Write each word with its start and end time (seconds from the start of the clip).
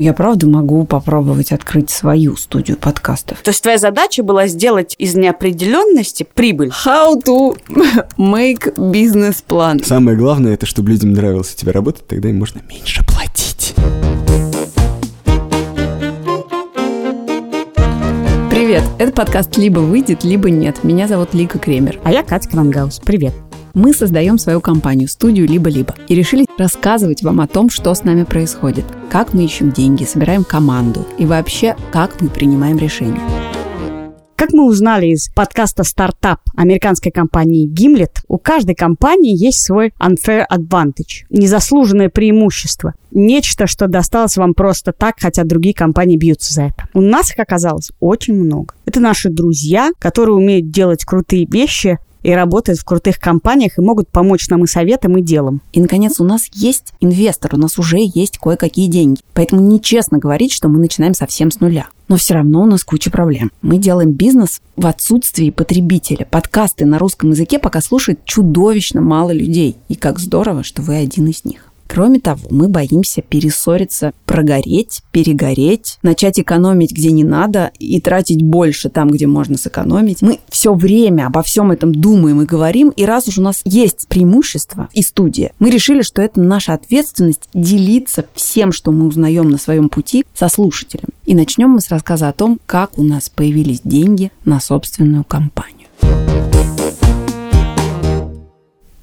Я 0.00 0.12
правда 0.12 0.46
могу 0.46 0.84
попробовать 0.84 1.50
открыть 1.50 1.90
свою 1.90 2.36
студию 2.36 2.76
подкастов. 2.76 3.38
То 3.40 3.50
есть 3.50 3.60
твоя 3.60 3.78
задача 3.78 4.22
была 4.22 4.46
сделать 4.46 4.94
из 4.96 5.16
неопределенности 5.16 6.24
прибыль. 6.34 6.70
How 6.86 7.20
to 7.26 7.58
make 8.16 8.76
business 8.76 9.42
plan. 9.44 9.84
Самое 9.84 10.16
главное, 10.16 10.54
это 10.54 10.66
чтобы 10.66 10.90
людям 10.90 11.14
нравилось 11.14 11.52
у 11.52 11.56
тебя 11.56 11.72
работать, 11.72 12.06
тогда 12.06 12.28
им 12.28 12.38
можно 12.38 12.60
меньше 12.70 13.04
платить. 13.08 13.74
Привет, 18.50 18.84
это 19.00 19.10
подкаст 19.10 19.56
«Либо 19.56 19.80
выйдет, 19.80 20.22
либо 20.22 20.48
нет». 20.48 20.84
Меня 20.84 21.08
зовут 21.08 21.34
Лика 21.34 21.58
Кремер. 21.58 21.98
А 22.04 22.12
я 22.12 22.22
Катя 22.22 22.48
Крангаус. 22.48 23.00
Привет. 23.04 23.34
Мы 23.74 23.92
создаем 23.92 24.38
свою 24.38 24.60
компанию, 24.60 25.08
студию 25.08 25.46
«Либо-либо», 25.46 25.94
и 26.08 26.14
решили 26.14 26.46
рассказывать 26.58 27.22
вам 27.22 27.40
о 27.40 27.46
том, 27.46 27.70
что 27.70 27.94
с 27.94 28.04
нами 28.04 28.24
происходит, 28.24 28.84
как 29.10 29.34
мы 29.34 29.44
ищем 29.44 29.72
деньги, 29.72 30.04
собираем 30.04 30.44
команду 30.44 31.06
и 31.18 31.26
вообще, 31.26 31.76
как 31.92 32.20
мы 32.20 32.28
принимаем 32.28 32.78
решения. 32.78 33.20
Как 34.38 34.52
мы 34.52 34.66
узнали 34.66 35.08
из 35.08 35.30
подкаста 35.34 35.82
«Стартап» 35.82 36.38
американской 36.54 37.10
компании 37.10 37.68
Gimlet, 37.68 38.20
у 38.28 38.38
каждой 38.38 38.76
компании 38.76 39.36
есть 39.36 39.64
свой 39.64 39.92
unfair 40.00 40.44
advantage, 40.48 41.26
незаслуженное 41.28 42.08
преимущество. 42.08 42.94
Нечто, 43.10 43.66
что 43.66 43.88
досталось 43.88 44.36
вам 44.36 44.54
просто 44.54 44.92
так, 44.92 45.16
хотя 45.18 45.42
другие 45.42 45.74
компании 45.74 46.16
бьются 46.16 46.54
за 46.54 46.62
это. 46.62 46.88
У 46.94 47.00
нас 47.00 47.32
их 47.32 47.40
оказалось 47.40 47.90
очень 47.98 48.34
много. 48.34 48.74
Это 48.86 49.00
наши 49.00 49.28
друзья, 49.28 49.90
которые 49.98 50.36
умеют 50.36 50.70
делать 50.70 51.04
крутые 51.04 51.44
вещи 51.44 51.98
и 52.22 52.32
работают 52.32 52.78
в 52.78 52.84
крутых 52.84 53.18
компаниях 53.18 53.78
и 53.78 53.82
могут 53.82 54.08
помочь 54.08 54.48
нам 54.48 54.64
и 54.64 54.66
советом, 54.66 55.16
и 55.16 55.22
делом. 55.22 55.60
И, 55.72 55.80
наконец, 55.80 56.20
у 56.20 56.24
нас 56.24 56.48
есть 56.52 56.92
инвестор, 57.00 57.54
у 57.54 57.58
нас 57.58 57.78
уже 57.78 57.98
есть 58.00 58.38
кое-какие 58.38 58.88
деньги. 58.88 59.20
Поэтому 59.34 59.62
нечестно 59.62 60.18
говорить, 60.18 60.52
что 60.52 60.68
мы 60.68 60.78
начинаем 60.78 61.14
совсем 61.14 61.50
с 61.50 61.60
нуля. 61.60 61.88
Но 62.08 62.16
все 62.16 62.34
равно 62.34 62.62
у 62.62 62.66
нас 62.66 62.84
куча 62.84 63.10
проблем. 63.10 63.52
Мы 63.60 63.76
делаем 63.76 64.12
бизнес 64.12 64.60
в 64.76 64.86
отсутствии 64.86 65.50
потребителя. 65.50 66.26
Подкасты 66.30 66.86
на 66.86 66.98
русском 66.98 67.30
языке 67.30 67.58
пока 67.58 67.80
слушает 67.82 68.24
чудовищно 68.24 69.00
мало 69.02 69.30
людей. 69.30 69.76
И 69.88 69.94
как 69.94 70.18
здорово, 70.18 70.62
что 70.62 70.80
вы 70.80 70.96
один 70.96 71.26
из 71.26 71.44
них. 71.44 71.67
Кроме 71.88 72.20
того, 72.20 72.42
мы 72.50 72.68
боимся 72.68 73.22
перессориться, 73.22 74.12
прогореть, 74.26 75.00
перегореть, 75.10 75.98
начать 76.02 76.38
экономить, 76.38 76.92
где 76.92 77.10
не 77.10 77.24
надо, 77.24 77.72
и 77.78 78.00
тратить 78.00 78.42
больше 78.42 78.90
там, 78.90 79.10
где 79.10 79.26
можно 79.26 79.56
сэкономить. 79.56 80.22
Мы 80.22 80.38
все 80.48 80.74
время 80.74 81.26
обо 81.26 81.42
всем 81.42 81.72
этом 81.72 81.92
думаем 81.94 82.42
и 82.42 82.46
говорим, 82.46 82.90
и 82.90 83.04
раз 83.04 83.26
уж 83.26 83.38
у 83.38 83.42
нас 83.42 83.62
есть 83.64 84.06
преимущество 84.08 84.88
и 84.92 85.02
студия, 85.02 85.52
мы 85.58 85.70
решили, 85.70 86.02
что 86.02 86.22
это 86.22 86.40
наша 86.40 86.74
ответственность 86.74 87.48
делиться 87.54 88.26
всем, 88.34 88.70
что 88.70 88.92
мы 88.92 89.06
узнаем 89.06 89.50
на 89.50 89.58
своем 89.58 89.88
пути 89.88 90.24
со 90.34 90.48
слушателем. 90.48 91.08
И 91.24 91.34
начнем 91.34 91.70
мы 91.70 91.80
с 91.80 91.88
рассказа 91.88 92.28
о 92.28 92.32
том, 92.32 92.60
как 92.66 92.98
у 92.98 93.02
нас 93.02 93.28
появились 93.30 93.80
деньги 93.82 94.30
на 94.44 94.60
собственную 94.60 95.24
компанию. 95.24 95.88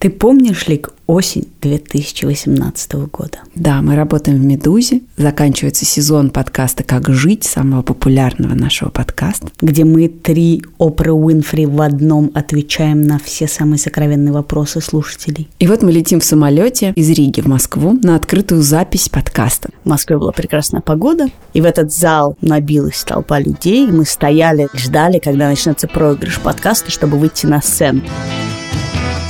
Ты 0.06 0.12
помнишь, 0.12 0.68
Лик, 0.68 0.92
осень 1.08 1.48
2018 1.64 2.94
года? 3.12 3.40
Да, 3.56 3.82
мы 3.82 3.96
работаем 3.96 4.38
в 4.38 4.46
«Медузе». 4.46 5.02
Заканчивается 5.18 5.84
сезон 5.84 6.30
подкаста 6.30 6.84
«Как 6.84 7.10
жить», 7.10 7.44
самого 7.44 7.82
популярного 7.82 8.54
нашего 8.54 8.90
подкаста. 8.90 9.48
Где 9.62 9.84
мы 9.84 10.08
три 10.08 10.64
Опры 10.78 11.12
Уинфри 11.12 11.66
в 11.66 11.82
одном 11.82 12.30
отвечаем 12.36 13.02
на 13.02 13.18
все 13.18 13.48
самые 13.48 13.80
сокровенные 13.80 14.32
вопросы 14.32 14.80
слушателей. 14.80 15.50
И 15.58 15.66
вот 15.66 15.82
мы 15.82 15.92
летим 15.92 16.20
в 16.20 16.24
самолете 16.24 16.94
из 16.96 17.10
Риги 17.10 17.42
в 17.42 17.48
Москву 17.48 17.98
на 18.04 18.16
открытую 18.16 18.62
запись 18.62 19.10
подкаста. 19.10 19.70
В 19.84 19.90
Москве 19.90 20.20
была 20.20 20.34
прекрасная 20.34 20.82
погода, 20.82 21.30
и 21.54 21.62
в 21.62 21.66
этот 21.66 21.92
зал 21.92 22.38
набилась 22.42 23.04
толпа 23.04 23.40
людей, 23.40 23.88
мы 23.88 24.06
стояли, 24.06 24.68
ждали, 24.76 25.18
когда 25.18 25.50
начнется 25.50 25.88
проигрыш 25.88 26.40
подкаста, 26.42 26.92
чтобы 26.92 27.18
выйти 27.18 27.48
на 27.48 27.60
сцену. 27.60 28.04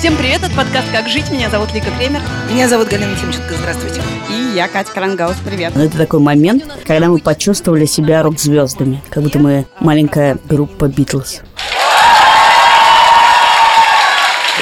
Всем 0.05 0.17
привет, 0.17 0.43
это 0.43 0.53
подкаст 0.55 0.85
«Как 0.91 1.09
жить». 1.09 1.31
Меня 1.31 1.49
зовут 1.49 1.73
Лика 1.73 1.87
Кремер. 1.97 2.21
Меня 2.47 2.69
зовут 2.69 2.89
Галина 2.89 3.15
Тимченко. 3.15 3.55
Здравствуйте. 3.55 4.03
И 4.29 4.55
я, 4.55 4.67
Катя 4.67 4.91
Крангаус. 4.91 5.35
Привет. 5.43 5.73
Ну, 5.73 5.83
это 5.83 5.97
такой 5.97 6.19
момент, 6.19 6.63
когда 6.85 7.07
мы 7.07 7.17
почувствовали 7.17 7.85
себя 7.85 8.21
рок-звездами. 8.21 9.01
Как 9.09 9.23
будто 9.23 9.39
мы 9.39 9.65
маленькая 9.79 10.37
группа 10.47 10.89
Битлз. 10.89 11.41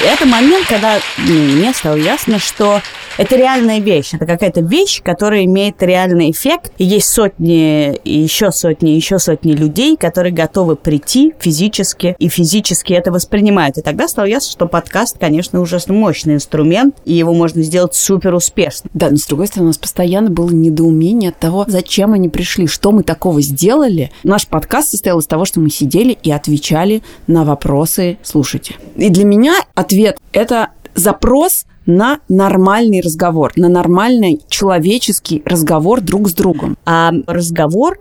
Это 0.02 0.24
момент, 0.24 0.66
когда 0.66 0.98
ну, 1.18 1.34
мне 1.34 1.74
стало 1.74 1.96
ясно, 1.96 2.38
что 2.38 2.80
это 3.16 3.36
реальная 3.36 3.78
вещь. 3.78 4.14
Это 4.14 4.26
какая-то 4.26 4.60
вещь, 4.60 5.02
которая 5.02 5.44
имеет 5.44 5.82
реальный 5.82 6.30
эффект. 6.30 6.72
И 6.78 6.84
есть 6.84 7.08
сотни, 7.08 7.94
и 7.94 8.18
еще 8.18 8.50
сотни, 8.50 8.92
и 8.92 8.96
еще 8.96 9.18
сотни 9.18 9.52
людей, 9.52 9.96
которые 9.96 10.32
готовы 10.32 10.76
прийти 10.76 11.34
физически 11.38 12.16
и 12.18 12.28
физически 12.28 12.92
это 12.92 13.12
воспринимают. 13.12 13.78
И 13.78 13.82
тогда 13.82 14.08
стало 14.08 14.26
ясно, 14.26 14.50
что 14.50 14.66
подкаст, 14.66 15.18
конечно, 15.18 15.60
ужасно 15.60 15.94
мощный 15.94 16.34
инструмент, 16.34 16.96
и 17.04 17.14
его 17.14 17.34
можно 17.34 17.62
сделать 17.62 17.94
супер 17.94 18.34
успешно. 18.34 18.90
Да, 18.94 19.10
но 19.10 19.16
с 19.16 19.26
другой 19.26 19.46
стороны, 19.46 19.66
у 19.66 19.68
нас 19.68 19.78
постоянно 19.78 20.30
было 20.30 20.50
недоумение 20.50 21.30
от 21.30 21.38
того, 21.38 21.64
зачем 21.68 22.12
они 22.12 22.28
пришли, 22.28 22.66
что 22.66 22.92
мы 22.92 23.02
такого 23.02 23.40
сделали. 23.40 24.10
Наш 24.24 24.46
подкаст 24.46 24.90
состоял 24.90 25.20
из 25.20 25.26
того, 25.26 25.44
что 25.44 25.60
мы 25.60 25.70
сидели 25.70 26.18
и 26.22 26.30
отвечали 26.30 27.02
на 27.26 27.44
вопросы 27.44 28.18
слушайте. 28.22 28.74
И 28.96 29.10
для 29.10 29.24
меня 29.24 29.54
ответ– 29.74 30.18
это 30.32 30.70
запрос 30.94 31.66
на 31.86 32.20
нормальный 32.28 33.00
разговор, 33.00 33.52
на 33.56 33.68
нормальный 33.68 34.40
человеческий 34.48 35.42
разговор 35.44 36.00
друг 36.00 36.28
с 36.28 36.34
другом. 36.34 36.76
А 36.84 37.12
разговор 37.26 38.00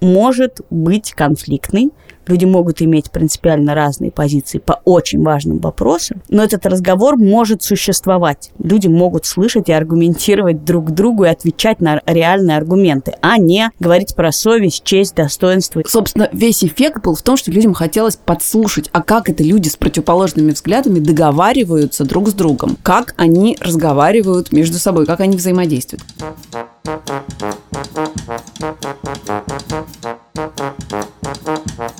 может 0.00 0.60
быть 0.70 1.12
конфликтный, 1.12 1.90
Люди 2.26 2.44
могут 2.44 2.80
иметь 2.82 3.10
принципиально 3.10 3.74
разные 3.74 4.10
позиции 4.10 4.58
по 4.58 4.80
очень 4.84 5.22
важным 5.22 5.58
вопросам, 5.58 6.22
но 6.28 6.44
этот 6.44 6.64
разговор 6.66 7.16
может 7.16 7.62
существовать. 7.62 8.50
Люди 8.58 8.86
могут 8.86 9.26
слышать 9.26 9.68
и 9.68 9.72
аргументировать 9.72 10.64
друг 10.64 10.92
другу 10.92 11.24
и 11.24 11.28
отвечать 11.28 11.80
на 11.80 12.00
реальные 12.06 12.56
аргументы, 12.56 13.14
а 13.20 13.38
не 13.38 13.70
говорить 13.80 14.14
про 14.14 14.32
совесть, 14.32 14.84
честь, 14.84 15.14
достоинство. 15.14 15.82
Собственно, 15.86 16.28
весь 16.32 16.64
эффект 16.64 17.02
был 17.02 17.14
в 17.14 17.22
том, 17.22 17.36
что 17.36 17.50
людям 17.50 17.74
хотелось 17.74 18.16
подслушать, 18.16 18.88
а 18.92 19.02
как 19.02 19.28
это 19.28 19.42
люди 19.42 19.68
с 19.68 19.76
противоположными 19.76 20.52
взглядами 20.52 21.00
договариваются 21.00 22.04
друг 22.04 22.28
с 22.28 22.32
другом, 22.32 22.76
как 22.82 23.14
они 23.16 23.56
разговаривают 23.60 24.52
между 24.52 24.78
собой, 24.78 25.06
как 25.06 25.20
они 25.20 25.36
взаимодействуют. 25.36 26.02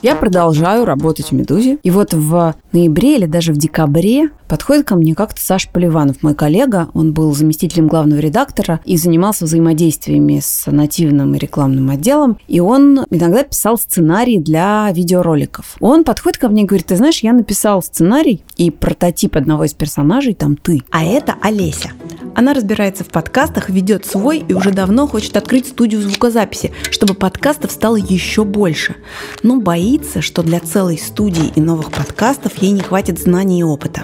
Я 0.03 0.17
продолжаю 0.17 0.85
работать 0.85 1.29
в 1.29 1.33
«Медузе». 1.33 1.79
И 1.85 1.91
вот 1.93 2.13
в 2.13 2.57
ноябре 2.73 3.19
или 3.19 3.27
даже 3.27 3.53
в 3.53 3.57
декабре 3.57 4.31
подходит 4.49 4.85
ко 4.85 4.97
мне 4.97 5.15
как-то 5.15 5.41
Саша 5.41 5.69
Поливанов, 5.73 6.25
мой 6.25 6.35
коллега. 6.35 6.89
Он 6.93 7.13
был 7.13 7.33
заместителем 7.33 7.87
главного 7.87 8.19
редактора 8.19 8.81
и 8.85 8.97
занимался 8.97 9.45
взаимодействиями 9.45 10.41
с 10.43 10.69
нативным 10.69 11.37
и 11.37 11.39
рекламным 11.39 11.89
отделом. 11.89 12.37
И 12.49 12.59
он 12.59 13.07
иногда 13.11 13.45
писал 13.45 13.79
сценарии 13.79 14.39
для 14.39 14.91
видеороликов. 14.93 15.77
Он 15.79 16.03
подходит 16.03 16.39
ко 16.39 16.49
мне 16.49 16.65
и 16.65 16.67
говорит, 16.67 16.87
ты 16.87 16.97
знаешь, 16.97 17.21
я 17.21 17.33
написал 17.33 17.81
сценарий 17.81 18.43
и 18.57 18.73
прототип 18.73 19.37
одного 19.37 19.65
из 19.65 19.73
персонажей 19.73 20.35
там 20.35 20.57
ты. 20.57 20.83
А 20.91 21.05
это 21.05 21.37
Олеся. 21.41 21.93
Она 22.35 22.55
разбирается 22.55 23.05
в 23.05 23.09
подкастах, 23.09 23.69
ведет 23.69 24.07
свой 24.07 24.39
и 24.39 24.55
уже 24.55 24.71
давно 24.71 25.07
хочет 25.07 25.37
открыть 25.37 25.69
студию 25.69 26.01
звукозаписи, 26.01 26.73
чтобы 26.91 27.15
подкастов 27.15 27.71
стало 27.71 27.97
еще 27.97 28.45
больше. 28.45 28.97
Но 29.43 29.61
боится, 29.61 30.23
что 30.23 30.43
для 30.43 30.61
целой 30.61 30.99
студии 30.99 31.53
и 31.55 31.61
новых 31.61 31.91
подкастов 31.91 32.57
ей 32.59 32.73
не 32.73 32.81
хватит 32.81 33.19
знаний 33.19 33.61
и 33.61 33.65
опыта. 33.65 34.03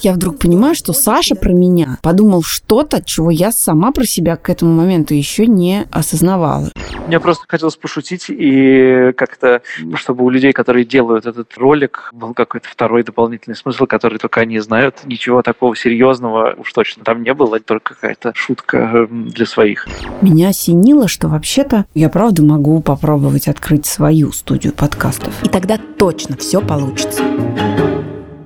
Я 0.00 0.12
вдруг 0.14 0.38
понимаю, 0.38 0.74
что 0.74 0.92
Саша 0.92 1.34
про 1.34 1.52
меня 1.52 1.98
подумал 2.02 2.42
что-то, 2.42 3.02
чего 3.04 3.30
я 3.30 3.52
сама 3.52 3.92
про 3.92 4.04
себя 4.04 4.36
к 4.36 4.48
этому 4.48 4.72
моменту 4.72 5.14
еще 5.14 5.46
не 5.46 5.86
осознавала. 5.90 6.70
Мне 7.06 7.18
просто 7.18 7.44
хотелось 7.48 7.76
пошутить 7.76 8.26
и 8.28 9.12
как-то, 9.16 9.62
чтобы 9.94 10.24
у 10.24 10.30
людей, 10.30 10.52
которые 10.52 10.84
делают 10.84 11.26
этот 11.26 11.56
ролик, 11.58 12.10
был 12.12 12.34
какой-то 12.34 12.68
второй 12.68 13.02
дополнительный 13.02 13.56
смысл, 13.56 13.86
который 13.86 14.18
только 14.18 14.40
они 14.40 14.58
знают. 14.60 15.00
Ничего 15.04 15.42
такого 15.42 15.74
серьезного 15.74 16.54
уж 16.56 16.72
точно 16.72 17.04
там 17.04 17.22
не 17.22 17.34
было, 17.34 17.58
только 17.58 17.94
какая-то 17.94 18.32
шутка 18.34 19.08
для 19.10 19.46
своих. 19.46 19.88
Меня 20.20 20.48
осенило, 20.48 21.08
что 21.08 21.28
вообще-то 21.28 21.86
я 21.94 22.08
правда 22.08 22.42
могу 22.42 22.80
попробовать 22.80 23.48
открыть 23.48 23.86
свою 23.86 24.30
студию 24.32 24.72
подкастов. 24.72 25.34
И 25.42 25.48
тогда 25.48 25.78
точно 25.98 26.36
все 26.36 26.60
получится. 26.60 27.22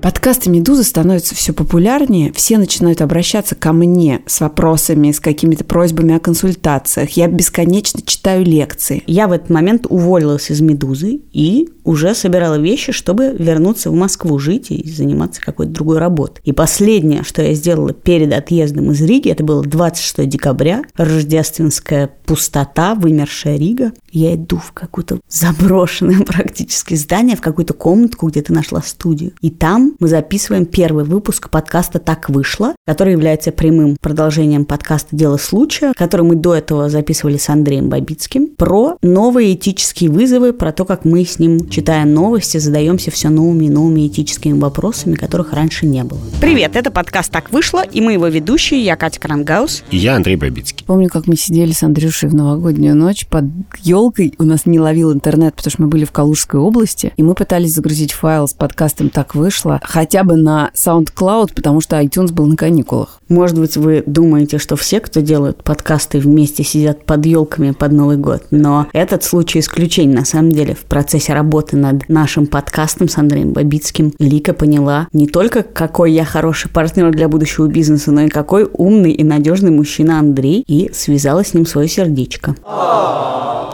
Подкасты 0.04 0.50
«Медузы» 0.50 0.84
становятся 0.84 1.34
все 1.34 1.54
популярнее, 1.54 2.30
все 2.34 2.58
начинают 2.58 3.00
обращаться 3.00 3.54
ко 3.54 3.72
мне 3.72 4.20
с 4.26 4.40
вопросами, 4.40 5.12
с 5.12 5.18
какими-то 5.18 5.64
просьбами 5.64 6.14
о 6.14 6.20
консультациях. 6.20 7.12
Я 7.12 7.26
бесконечно 7.26 8.02
читаю 8.04 8.44
лекции. 8.44 9.02
Я 9.06 9.28
в 9.28 9.32
этот 9.32 9.48
момент 9.48 9.86
уволилась 9.88 10.50
из 10.50 10.60
«Медузы» 10.60 11.22
и 11.32 11.70
уже 11.84 12.14
собирала 12.14 12.58
вещи, 12.58 12.92
чтобы 12.92 13.34
вернуться 13.38 13.90
в 13.90 13.94
Москву 13.94 14.38
жить 14.38 14.70
и 14.70 14.90
заниматься 14.90 15.40
какой-то 15.40 15.72
другой 15.72 15.98
работой. 15.98 16.40
И 16.44 16.52
последнее, 16.52 17.22
что 17.22 17.40
я 17.40 17.54
сделала 17.54 17.94
перед 17.94 18.32
отъездом 18.34 18.90
из 18.90 19.00
Риги, 19.00 19.30
это 19.30 19.42
было 19.42 19.62
26 19.62 20.28
декабря, 20.28 20.82
рождественская 20.96 22.10
пустота, 22.26 22.94
вымершая 22.94 23.56
Рига. 23.56 23.92
Я 24.12 24.34
иду 24.34 24.58
в 24.58 24.72
какое-то 24.72 25.20
заброшенное 25.28 26.20
практически 26.26 26.94
здание, 26.94 27.36
в 27.36 27.40
какую-то 27.40 27.72
комнатку, 27.72 28.28
где 28.28 28.42
ты 28.42 28.52
нашла 28.52 28.82
студию. 28.82 29.32
И 29.40 29.50
там 29.50 29.93
мы 30.00 30.08
записываем 30.08 30.66
первый 30.66 31.04
выпуск 31.04 31.50
подкаста 31.50 31.98
«Так 31.98 32.28
вышло», 32.28 32.74
который 32.86 33.12
является 33.12 33.52
прямым 33.52 33.96
продолжением 34.00 34.64
подкаста 34.64 35.14
«Дело 35.14 35.36
случая», 35.36 35.92
который 35.96 36.26
мы 36.26 36.34
до 36.34 36.54
этого 36.54 36.88
записывали 36.88 37.36
с 37.36 37.48
Андреем 37.48 37.88
Бабицким, 37.88 38.48
про 38.48 38.96
новые 39.02 39.54
этические 39.54 40.10
вызовы, 40.10 40.52
про 40.52 40.72
то, 40.72 40.84
как 40.84 41.04
мы 41.04 41.24
с 41.24 41.38
ним, 41.38 41.68
читая 41.68 42.04
новости, 42.04 42.58
задаемся 42.58 43.10
все 43.10 43.28
новыми 43.28 43.66
и 43.66 43.70
новыми 43.70 44.06
этическими 44.06 44.58
вопросами, 44.58 45.14
которых 45.14 45.52
раньше 45.52 45.86
не 45.86 46.02
было. 46.02 46.20
Привет, 46.40 46.76
это 46.76 46.90
подкаст 46.90 47.30
«Так 47.30 47.52
вышло», 47.52 47.84
и 47.84 48.00
мы 48.00 48.14
его 48.14 48.26
ведущие, 48.26 48.84
я 48.84 48.96
Катя 48.96 49.20
Крангаус. 49.20 49.84
И 49.90 49.96
я 49.96 50.16
Андрей 50.16 50.36
Бабицкий. 50.36 50.84
Помню, 50.86 51.08
как 51.08 51.26
мы 51.26 51.36
сидели 51.36 51.72
с 51.72 51.82
Андрюшей 51.82 52.28
в 52.28 52.34
новогоднюю 52.34 52.96
ночь 52.96 53.26
под 53.26 53.44
елкой. 53.82 54.34
У 54.38 54.44
нас 54.44 54.66
не 54.66 54.80
ловил 54.80 55.12
интернет, 55.12 55.54
потому 55.54 55.70
что 55.70 55.82
мы 55.82 55.88
были 55.88 56.04
в 56.04 56.12
Калужской 56.12 56.60
области, 56.60 57.12
и 57.16 57.22
мы 57.22 57.34
пытались 57.34 57.74
загрузить 57.74 58.12
файл 58.12 58.48
с 58.48 58.52
подкастом 58.52 59.10
«Так 59.10 59.34
вышло» 59.34 59.80
хотя 59.84 60.24
бы 60.24 60.36
на 60.36 60.70
SoundCloud, 60.74 61.54
потому 61.54 61.80
что 61.80 62.00
iTunes 62.00 62.32
был 62.32 62.46
на 62.46 62.56
каникулах. 62.56 63.20
Может 63.28 63.58
быть, 63.58 63.76
вы 63.76 64.02
думаете, 64.06 64.58
что 64.58 64.76
все, 64.76 65.00
кто 65.00 65.20
делают 65.20 65.62
подкасты 65.62 66.18
вместе, 66.18 66.64
сидят 66.64 67.04
под 67.04 67.24
елками 67.26 67.70
под 67.72 67.92
Новый 67.92 68.16
год, 68.16 68.44
но 68.50 68.86
этот 68.92 69.24
случай 69.24 69.60
исключение. 69.60 70.18
На 70.18 70.24
самом 70.24 70.52
деле, 70.52 70.74
в 70.74 70.84
процессе 70.84 71.32
работы 71.32 71.76
над 71.76 72.08
нашим 72.08 72.46
подкастом 72.46 73.08
с 73.08 73.18
Андреем 73.18 73.52
Бабицким 73.52 74.12
Лика 74.18 74.52
поняла 74.52 75.08
не 75.12 75.26
только, 75.26 75.62
какой 75.62 76.12
я 76.12 76.24
хороший 76.24 76.70
партнер 76.70 77.10
для 77.10 77.28
будущего 77.28 77.66
бизнеса, 77.66 78.10
но 78.12 78.22
и 78.22 78.28
какой 78.28 78.68
умный 78.72 79.12
и 79.12 79.24
надежный 79.24 79.70
мужчина 79.70 80.18
Андрей, 80.18 80.64
и 80.66 80.90
связала 80.92 81.44
с 81.44 81.54
ним 81.54 81.66
свое 81.66 81.88
сердечко. 81.88 82.56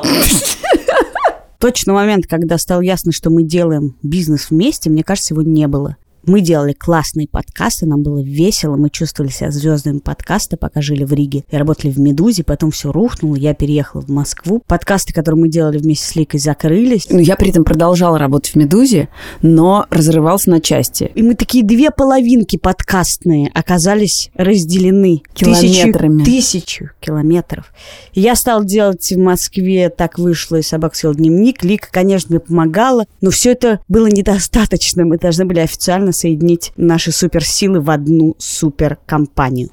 Точно 1.60 1.92
момент, 1.92 2.26
когда 2.26 2.56
стало 2.56 2.80
ясно, 2.80 3.12
что 3.12 3.28
мы 3.28 3.42
делаем 3.42 3.94
бизнес 4.02 4.48
вместе, 4.50 4.88
мне 4.88 5.04
кажется, 5.04 5.34
его 5.34 5.42
не 5.42 5.68
было. 5.68 5.98
Мы 6.24 6.40
делали 6.40 6.72
классные 6.72 7.28
подкасты, 7.28 7.86
нам 7.86 8.02
было 8.02 8.22
весело, 8.22 8.76
мы 8.76 8.90
чувствовали 8.90 9.30
себя 9.30 9.50
звездами 9.50 9.98
подкаста, 9.98 10.56
пока 10.56 10.82
жили 10.82 11.04
в 11.04 11.12
Риге 11.12 11.44
и 11.50 11.56
работали 11.56 11.90
в 11.90 11.98
«Медузе», 11.98 12.44
потом 12.44 12.70
все 12.70 12.92
рухнуло, 12.92 13.36
я 13.36 13.54
переехала 13.54 14.02
в 14.02 14.08
Москву. 14.08 14.62
Подкасты, 14.66 15.12
которые 15.12 15.40
мы 15.40 15.48
делали 15.48 15.78
вместе 15.78 16.06
с 16.06 16.16
Ликой, 16.16 16.40
закрылись. 16.40 17.06
Ну, 17.10 17.18
я 17.18 17.36
при 17.36 17.50
этом 17.50 17.64
продолжала 17.64 18.18
работать 18.18 18.52
в 18.52 18.56
«Медузе», 18.56 19.08
но 19.42 19.86
разрывался 19.90 20.50
на 20.50 20.60
части. 20.60 21.10
И 21.14 21.22
мы 21.22 21.34
такие 21.34 21.64
две 21.64 21.90
половинки 21.90 22.56
подкастные 22.56 23.50
оказались 23.54 24.30
разделены 24.34 25.22
Километрами. 25.34 26.24
Тысячу, 26.24 26.60
тысячу 26.60 26.90
километров. 27.00 27.72
Я 28.12 28.34
стала 28.34 28.64
делать 28.64 29.10
в 29.10 29.18
Москве, 29.18 29.88
так 29.88 30.18
вышло, 30.18 30.56
и 30.56 30.62
собак 30.62 30.94
съел 30.94 31.14
дневник. 31.14 31.64
Лика, 31.64 31.88
конечно, 31.90 32.28
мне 32.30 32.40
помогала, 32.40 33.06
но 33.20 33.30
все 33.30 33.52
это 33.52 33.80
было 33.88 34.06
недостаточно. 34.06 35.04
Мы 35.04 35.18
должны 35.18 35.44
были 35.44 35.60
официально 35.60 36.09
соединить 36.12 36.72
наши 36.76 37.12
суперсилы 37.12 37.80
в 37.80 37.90
одну 37.90 38.34
суперкомпанию. 38.38 39.70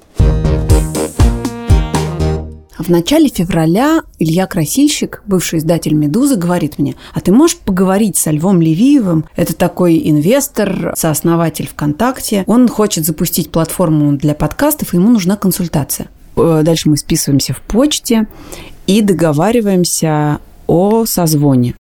В 2.78 2.90
начале 2.90 3.28
февраля 3.28 4.02
Илья 4.20 4.46
Красильщик, 4.46 5.22
бывший 5.26 5.58
издатель 5.58 5.94
«Медузы», 5.94 6.36
говорит 6.36 6.78
мне, 6.78 6.94
а 7.12 7.20
ты 7.20 7.32
можешь 7.32 7.58
поговорить 7.58 8.16
со 8.16 8.30
Львом 8.30 8.62
Левиевым? 8.62 9.24
Это 9.34 9.54
такой 9.54 10.00
инвестор, 10.08 10.94
сооснователь 10.96 11.66
ВКонтакте. 11.66 12.44
Он 12.46 12.68
хочет 12.68 13.04
запустить 13.04 13.50
платформу 13.50 14.12
для 14.12 14.34
подкастов, 14.34 14.94
и 14.94 14.96
ему 14.96 15.10
нужна 15.10 15.36
консультация. 15.36 16.06
Э, 16.36 16.62
Дальше 16.62 16.88
мы 16.88 16.96
списываемся 16.96 17.52
в 17.52 17.60
почте 17.62 18.28
и 18.86 19.02
договариваемся 19.02 20.38
о 20.68 21.04
созвоне. 21.04 21.74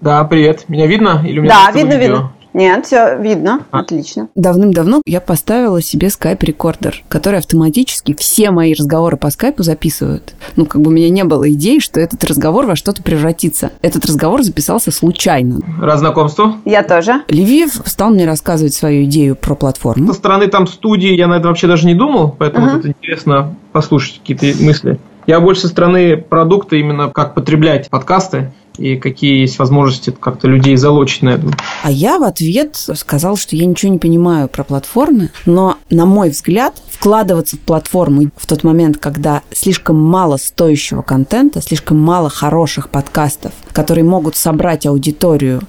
Да, 0.00 0.24
привет. 0.24 0.64
Меня 0.68 0.86
видно? 0.86 1.22
Или 1.24 1.40
у 1.40 1.42
меня 1.42 1.66
Да, 1.66 1.78
видно, 1.78 1.94
видно. 1.98 2.32
Нет, 2.52 2.86
все 2.86 3.16
видно. 3.18 3.60
А. 3.70 3.80
Отлично. 3.80 4.28
Давным-давно 4.34 5.02
я 5.06 5.20
поставила 5.20 5.80
себе 5.80 6.10
скайп-рекордер, 6.10 7.02
который 7.08 7.38
автоматически 7.38 8.14
все 8.18 8.50
мои 8.50 8.74
разговоры 8.74 9.16
по 9.16 9.30
скайпу 9.30 9.62
записывают. 9.62 10.34
Ну, 10.56 10.66
как 10.66 10.80
бы 10.80 10.90
у 10.90 10.92
меня 10.92 11.08
не 11.10 11.24
было 11.24 11.50
идеи, 11.52 11.78
что 11.78 12.00
этот 12.00 12.22
разговор 12.24 12.66
во 12.66 12.76
что-то 12.76 13.02
превратится. 13.02 13.70
Этот 13.82 14.04
разговор 14.06 14.42
записался 14.42 14.90
случайно. 14.90 15.60
Рад 15.80 15.98
знакомству. 16.00 16.56
Я 16.64 16.82
тоже. 16.82 17.22
Левиев 17.28 17.80
стал 17.84 18.10
мне 18.10 18.26
рассказывать 18.26 18.74
свою 18.74 19.04
идею 19.04 19.36
про 19.36 19.54
платформу. 19.54 20.08
Со 20.08 20.14
стороны 20.14 20.48
там 20.48 20.66
студии 20.66 21.14
я 21.14 21.28
на 21.28 21.34
это 21.38 21.48
вообще 21.48 21.66
даже 21.66 21.86
не 21.86 21.94
думал, 21.94 22.34
поэтому 22.38 22.66
Ага. 22.66 22.78
это 22.78 22.88
интересно 22.88 23.54
послушать 23.72 24.18
какие-то 24.20 24.62
мысли. 24.62 24.98
Я 25.26 25.40
больше 25.40 25.62
со 25.62 25.68
стороны 25.68 26.16
продукта 26.16 26.76
именно 26.76 27.08
как 27.08 27.34
потреблять 27.34 27.88
подкасты 27.90 28.52
и 28.78 28.96
какие 28.96 29.40
есть 29.40 29.58
возможности 29.58 30.10
как-то 30.10 30.48
людей 30.48 30.76
залочить 30.76 31.22
на 31.22 31.30
этом. 31.30 31.52
А 31.82 31.90
я 31.90 32.18
в 32.18 32.22
ответ 32.22 32.76
сказал, 32.76 33.36
что 33.36 33.54
я 33.54 33.66
ничего 33.66 33.92
не 33.92 33.98
понимаю 33.98 34.48
про 34.48 34.64
платформы, 34.64 35.30
но, 35.44 35.76
на 35.90 36.06
мой 36.06 36.30
взгляд, 36.30 36.80
вкладываться 36.88 37.56
в 37.56 37.60
платформу 37.60 38.30
в 38.36 38.46
тот 38.46 38.64
момент, 38.64 38.96
когда 38.98 39.42
слишком 39.52 39.96
мало 39.96 40.38
стоящего 40.38 41.02
контента, 41.02 41.60
слишком 41.60 41.98
мало 41.98 42.30
хороших 42.30 42.88
подкастов, 42.88 43.52
которые 43.72 44.04
могут 44.04 44.36
собрать 44.36 44.86
аудиторию 44.86 45.60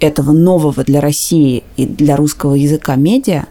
этого 0.00 0.32
нового 0.32 0.84
для 0.84 1.00
России 1.00 1.64
и 1.76 1.86
для 1.86 2.16
русского 2.16 2.54
языка 2.54 2.94
медиа, 2.96 3.46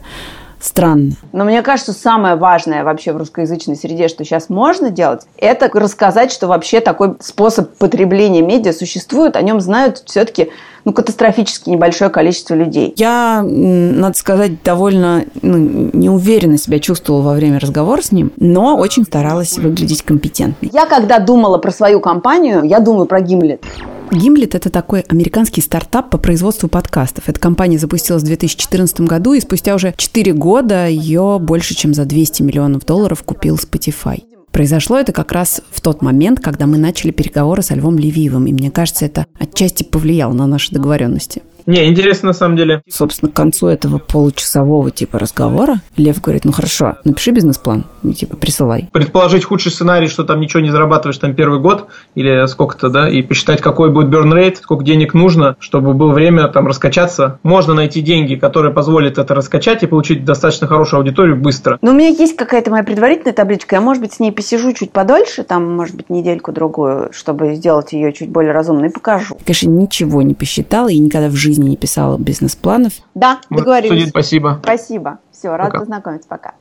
странно. 0.60 1.14
Но 1.32 1.44
мне 1.46 1.62
кажется, 1.62 1.94
самое 1.94 2.36
важное 2.36 2.84
вообще 2.84 3.14
в 3.14 3.18
русскоязычной 3.18 3.76
среде, 3.76 4.08
что 4.08 4.24
сейчас 4.24 4.50
можно 4.50 4.90
делать, 4.90 5.28
это 5.38 5.70
рассказать, 5.74 6.32
что 6.32 6.48
вообще 6.48 6.80
такой 6.80 7.16
способ 7.20 7.76
потребления 7.78 8.42
медиа 8.42 8.74
существует, 8.74 9.36
о 9.36 9.42
нем 9.42 9.60
знают 9.60 10.04
все-таки 10.06 10.52
ну, 10.88 10.94
катастрофически 10.94 11.70
небольшое 11.70 12.10
количество 12.10 12.56
людей. 12.56 12.94
Я, 12.96 13.44
надо 13.44 14.18
сказать, 14.18 14.64
довольно 14.64 15.26
ну, 15.42 15.58
неуверенно 15.92 16.58
себя 16.58 16.80
чувствовала 16.80 17.24
во 17.24 17.34
время 17.34 17.60
разговора 17.60 18.02
с 18.02 18.14
ним, 18.14 18.32
но 18.38 18.78
очень 18.78 19.04
старалась 19.04 19.58
выглядеть 19.58 20.04
компетентной. 20.04 20.70
Я 20.72 20.86
когда 20.86 21.20
думала 21.20 21.58
про 21.58 21.72
свою 21.72 22.00
компанию, 22.00 22.64
я 22.64 22.80
думаю 22.80 23.06
про 23.06 23.20
Гимлет. 23.20 23.66
Гимлет– 24.12 24.56
это 24.56 24.70
такой 24.70 25.02
американский 25.02 25.60
стартап 25.60 26.10
по 26.10 26.18
производству 26.18 26.70
подкастов. 26.70 27.28
Эта 27.28 27.38
компания 27.38 27.78
запустилась 27.78 28.24
в 28.24 28.28
2014 28.28 29.02
году, 29.02 29.34
и 29.34 29.42
спустя 29.42 29.76
уже 29.76 29.94
4 29.98 30.32
года 30.32 30.88
ее 30.88 31.38
больше, 31.42 31.76
чем 31.76 31.94
за 31.94 32.06
200 32.06 32.44
миллионов 32.44 32.86
долларов 32.86 33.24
купил 33.24 33.56
Spotify. 33.56 34.24
Произошло 34.58 34.98
это 34.98 35.12
как 35.12 35.34
раз 35.34 35.62
в 35.70 35.82
тот 35.82 36.02
момент, 36.02 36.40
когда 36.40 36.66
мы 36.66 36.80
начали 36.80 37.12
переговоры 37.12 37.62
со 37.62 37.76
Львом 37.76 38.00
Левиевым, 38.00 38.48
и 38.48 38.54
мне 38.54 38.72
кажется, 38.72 39.06
это 39.06 39.28
отчасти 39.38 39.84
повлияло 39.84 40.34
на 40.34 40.48
наши 40.48 40.72
договоренности. 40.72 41.44
Не, 41.68 41.86
интересно 41.88 42.28
на 42.28 42.34
самом 42.34 42.56
деле. 42.56 42.82
Собственно, 42.90 43.30
к 43.30 43.36
концу 43.36 43.68
этого 43.68 43.98
получасового 43.98 44.90
типа 44.90 45.20
разговора 45.20 45.82
Лев 45.98 46.22
говорит, 46.22 46.46
ну 46.46 46.54
хорошо, 46.54 46.96
напиши 47.04 47.32
бизнес-план, 47.32 47.84
и, 48.04 48.14
типа 48.14 48.38
присылай. 48.38 48.90
Предположить 48.94 49.44
худший 49.44 49.72
сценарий, 49.72 50.08
что 50.08 50.24
там 50.24 50.40
ничего 50.40 50.62
не 50.62 50.72
зарабатываешь 50.72 51.18
там 51.18 51.36
первый 51.36 51.60
год 51.60 51.88
или 52.16 52.48
сколько-то, 52.48 52.90
да, 52.90 53.10
и 53.10 53.22
посчитать, 53.22 53.60
какой 53.60 53.92
будет 53.92 54.08
burn 54.08 54.34
rate, 54.34 54.56
сколько 54.62 54.86
денег 54.86 55.14
нужно, 55.14 55.58
чтобы 55.60 55.94
было 55.94 56.14
время 56.14 56.48
там 56.48 56.68
раскачаться. 56.68 57.40
Можно 57.44 57.74
найти 57.74 58.02
деньги, 58.02 58.36
которые 58.36 58.74
позволят 58.74 59.18
это 59.18 59.36
раскачать 59.36 59.84
и 59.84 59.88
получить 59.88 60.24
достаточно 60.24 60.68
хорошую 60.68 61.00
аудиторию 61.00 61.36
быстро. 61.36 61.78
Но 61.82 61.92
у 61.92 61.94
меня 61.94 62.08
есть 62.08 62.38
какая-то 62.38 62.72
моя 62.72 62.86
предварительная 62.86 63.34
табличка, 63.34 63.76
я, 63.76 63.82
может 63.82 64.02
быть, 64.02 64.14
с 64.14 64.20
ней 64.22 64.32
посижу 64.32 64.72
чуть 64.72 64.94
подольше, 64.94 65.44
там, 65.44 65.76
может 65.76 65.98
быть, 65.98 66.10
недельку-другую, 66.10 67.10
чтобы 67.12 67.56
сделать 67.56 67.92
ее 67.92 68.14
чуть 68.14 68.30
более 68.30 68.54
разумной, 68.54 68.88
и 68.88 68.92
покажу. 68.94 69.38
Конечно, 69.46 69.70
ничего 69.70 70.22
не 70.22 70.34
посчитала 70.34 70.88
и 70.88 70.98
никогда 70.98 71.28
в 71.28 71.36
жизни 71.36 71.57
не 71.60 71.78
писала 71.78 72.18
бизнес-планов. 72.18 72.94
Да, 73.16 73.40
договорились. 73.50 73.90
судить, 73.90 74.10
спасибо. 74.10 74.60
Спасибо. 74.64 75.20
Все, 75.32 75.56
рад 75.56 75.68
Пока. 75.68 75.80
познакомиться. 75.80 76.28
Пока. 76.28 76.54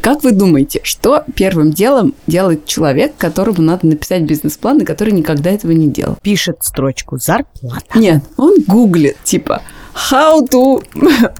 Как 0.00 0.22
вы 0.22 0.32
думаете, 0.32 0.80
что 0.82 1.24
первым 1.34 1.70
делом 1.70 2.14
делает 2.26 2.66
человек, 2.66 3.14
которому 3.16 3.62
надо 3.62 3.86
написать 3.86 4.22
бизнес-план, 4.22 4.78
и 4.78 4.84
который 4.84 5.12
никогда 5.12 5.50
этого 5.50 5.72
не 5.72 5.88
делал? 5.88 6.16
Пишет 6.22 6.58
строчку 6.60 7.18
«Зарплата». 7.18 7.98
Нет, 7.98 8.24
он 8.36 8.56
гуглит, 8.66 9.16
типа, 9.22 9.62
How 9.94 10.46
to 10.48 10.82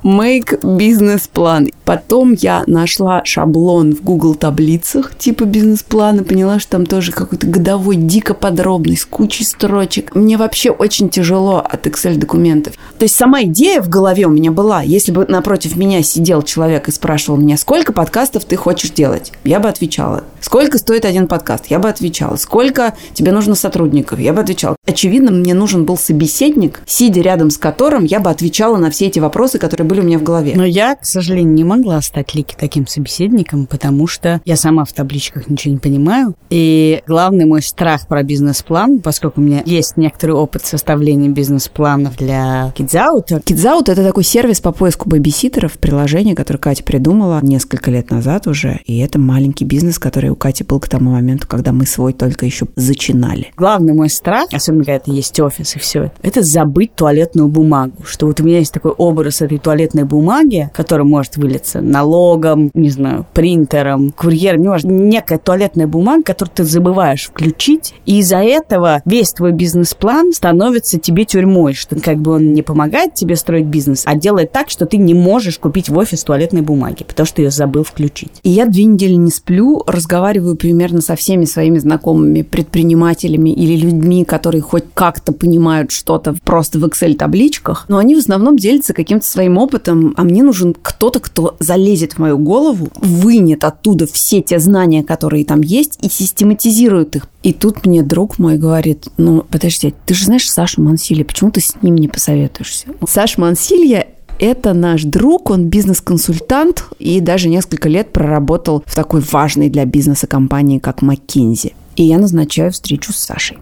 make 0.02 0.58
бизнес-план. 0.76 1.70
Потом 1.84 2.34
я 2.34 2.62
нашла 2.66 3.22
шаблон 3.24 3.94
в 3.94 4.02
Google 4.02 4.34
таблицах 4.34 5.16
типа 5.16 5.44
бизнес-плана, 5.44 6.22
поняла, 6.24 6.58
что 6.58 6.72
там 6.72 6.86
тоже 6.86 7.12
какой-то 7.12 7.46
годовой, 7.46 7.96
дико 7.96 8.34
подробный, 8.34 8.96
с 8.96 9.04
кучей 9.04 9.44
строчек. 9.44 10.14
Мне 10.14 10.36
вообще 10.36 10.70
очень 10.70 11.08
тяжело 11.08 11.58
от 11.58 11.86
Excel 11.86 12.16
документов. 12.16 12.74
То 12.98 13.04
есть 13.04 13.16
сама 13.16 13.42
идея 13.42 13.80
в 13.80 13.88
голове 13.88 14.26
у 14.26 14.30
меня 14.30 14.50
была. 14.50 14.82
Если 14.82 15.12
бы 15.12 15.26
напротив 15.26 15.76
меня 15.76 16.02
сидел 16.02 16.42
человек 16.42 16.88
и 16.88 16.92
спрашивал 16.92 17.38
меня, 17.38 17.56
сколько 17.56 17.92
подкастов 17.92 18.44
ты 18.44 18.56
хочешь 18.56 18.90
делать, 18.90 19.32
я 19.44 19.58
бы 19.58 19.68
отвечала. 19.68 20.24
Сколько 20.40 20.78
стоит 20.78 21.04
один 21.04 21.26
подкаст? 21.26 21.66
Я 21.68 21.78
бы 21.78 21.88
отвечала. 21.88 22.36
Сколько 22.36 22.94
тебе 23.14 23.32
нужно 23.32 23.54
сотрудников? 23.54 24.18
Я 24.18 24.32
бы 24.32 24.40
отвечала. 24.40 24.76
Очевидно, 24.86 25.30
мне 25.30 25.54
нужен 25.54 25.84
был 25.84 25.96
собеседник, 25.96 26.82
сидя 26.86 27.20
рядом 27.20 27.50
с 27.50 27.58
которым 27.58 28.04
я 28.04 28.20
бы 28.20 28.30
отвечала 28.30 28.39
на 28.78 28.90
все 28.90 29.06
эти 29.06 29.18
вопросы, 29.18 29.58
которые 29.58 29.86
были 29.86 30.00
у 30.00 30.04
меня 30.04 30.18
в 30.18 30.22
голове. 30.22 30.52
Но 30.54 30.64
я, 30.64 30.96
к 30.96 31.04
сожалению, 31.04 31.54
не 31.54 31.64
могла 31.64 32.00
стать 32.02 32.34
Лики 32.34 32.54
таким 32.58 32.86
собеседником, 32.86 33.66
потому 33.66 34.06
что 34.06 34.40
я 34.44 34.56
сама 34.56 34.84
в 34.84 34.92
табличках 34.92 35.48
ничего 35.48 35.74
не 35.74 35.78
понимаю. 35.78 36.34
И 36.50 37.02
главный 37.06 37.44
мой 37.44 37.62
страх 37.62 38.06
про 38.06 38.22
бизнес-план, 38.22 39.00
поскольку 39.00 39.40
у 39.40 39.44
меня 39.44 39.62
есть 39.64 39.96
некоторый 39.96 40.32
опыт 40.32 40.64
составления 40.64 41.28
бизнес-планов 41.28 42.16
для 42.16 42.72
KidsOut. 42.76 43.42
KidsOut– 43.44 43.84
это 43.86 44.04
такой 44.04 44.24
сервис 44.24 44.60
по 44.60 44.72
поиску 44.72 45.08
бэбиситеров, 45.08 45.78
приложение, 45.78 46.34
которое 46.34 46.58
Катя 46.58 46.84
придумала 46.84 47.40
несколько 47.42 47.90
лет 47.90 48.10
назад 48.10 48.46
уже. 48.46 48.80
И 48.86 48.98
это 48.98 49.18
маленький 49.18 49.64
бизнес, 49.64 49.98
который 49.98 50.30
у 50.30 50.36
Кати 50.36 50.64
был 50.64 50.80
к 50.80 50.88
тому 50.88 51.12
моменту, 51.12 51.46
когда 51.46 51.72
мы 51.72 51.86
свой 51.86 52.12
только 52.12 52.46
еще 52.46 52.66
зачинали. 52.76 53.52
Главный 53.56 53.92
мой 53.92 54.10
страх, 54.10 54.48
особенно 54.52 54.84
когда 54.84 54.96
это 54.96 55.10
есть 55.10 55.38
офис 55.40 55.76
и 55.76 55.78
все, 55.78 56.12
это 56.22 56.42
забыть 56.42 56.94
туалетную 56.94 57.48
бумагу. 57.48 57.94
Что 58.04 58.29
вот 58.30 58.40
у 58.40 58.44
меня 58.44 58.58
есть 58.58 58.72
такой 58.72 58.92
образ 58.92 59.42
этой 59.42 59.58
туалетной 59.58 60.04
бумаги, 60.04 60.70
который 60.72 61.04
может 61.04 61.36
вылиться 61.36 61.80
налогом, 61.80 62.70
не 62.74 62.88
знаю, 62.88 63.26
принтером, 63.34 64.12
курьером, 64.12 64.62
не 64.62 64.68
может, 64.68 64.86
некая 64.88 65.38
туалетная 65.38 65.88
бумага, 65.88 66.22
которую 66.22 66.54
ты 66.54 66.62
забываешь 66.62 67.26
включить, 67.26 67.92
и 68.06 68.20
из-за 68.20 68.36
этого 68.36 69.02
весь 69.04 69.32
твой 69.32 69.50
бизнес-план 69.50 70.32
становится 70.32 71.00
тебе 71.00 71.24
тюрьмой, 71.24 71.74
что 71.74 71.98
как 71.98 72.18
бы 72.18 72.34
он 72.34 72.52
не 72.52 72.62
помогает 72.62 73.14
тебе 73.14 73.34
строить 73.34 73.66
бизнес, 73.66 74.04
а 74.06 74.14
делает 74.14 74.52
так, 74.52 74.70
что 74.70 74.86
ты 74.86 74.96
не 74.96 75.12
можешь 75.12 75.58
купить 75.58 75.88
в 75.88 75.98
офис 75.98 76.22
туалетной 76.22 76.62
бумаги, 76.62 77.02
потому 77.02 77.26
что 77.26 77.42
ее 77.42 77.50
забыл 77.50 77.82
включить. 77.82 78.30
И 78.44 78.50
я 78.50 78.66
две 78.66 78.84
недели 78.84 79.14
не 79.14 79.32
сплю, 79.32 79.82
разговариваю 79.88 80.54
примерно 80.54 81.00
со 81.00 81.16
всеми 81.16 81.46
своими 81.46 81.78
знакомыми 81.78 82.42
предпринимателями 82.42 83.50
или 83.50 83.74
людьми, 83.74 84.24
которые 84.24 84.62
хоть 84.62 84.84
как-то 84.94 85.32
понимают 85.32 85.90
что-то 85.90 86.36
просто 86.44 86.78
в 86.78 86.84
Excel-табличках, 86.84 87.86
но 87.88 87.98
они 87.98 88.19
в 88.20 88.22
основном 88.22 88.56
делятся 88.56 88.92
каким-то 88.92 89.26
своим 89.26 89.58
опытом, 89.58 90.14
а 90.16 90.24
мне 90.24 90.42
нужен 90.42 90.74
кто-то, 90.80 91.20
кто 91.20 91.56
залезет 91.58 92.14
в 92.14 92.18
мою 92.18 92.38
голову, 92.38 92.90
вынет 92.96 93.64
оттуда 93.64 94.06
все 94.06 94.42
те 94.42 94.58
знания, 94.58 95.02
которые 95.02 95.44
там 95.44 95.62
есть, 95.62 95.98
и 96.02 96.08
систематизирует 96.08 97.16
их. 97.16 97.28
И 97.42 97.52
тут 97.52 97.86
мне 97.86 98.02
друг 98.02 98.38
мой 98.38 98.58
говорит, 98.58 99.08
ну, 99.16 99.44
подожди, 99.50 99.94
ты 100.06 100.14
же 100.14 100.26
знаешь 100.26 100.50
Сашу 100.50 100.82
Мансилья, 100.82 101.24
почему 101.24 101.50
ты 101.50 101.60
с 101.60 101.74
ним 101.82 101.96
не 101.96 102.08
посоветуешься? 102.08 102.88
Саша 103.06 103.40
Мансилья 103.40 104.06
это 104.38 104.72
наш 104.72 105.02
друг, 105.02 105.50
он 105.50 105.68
бизнес-консультант 105.68 106.84
и 106.98 107.20
даже 107.20 107.48
несколько 107.50 107.90
лет 107.90 108.10
проработал 108.12 108.82
в 108.86 108.94
такой 108.94 109.20
важной 109.20 109.68
для 109.68 109.84
бизнеса 109.84 110.26
компании, 110.26 110.78
как 110.78 111.02
McKinsey. 111.02 111.74
И 111.96 112.04
я 112.04 112.18
назначаю 112.18 112.72
встречу 112.72 113.12
с 113.12 113.16
Сашей. 113.16 113.58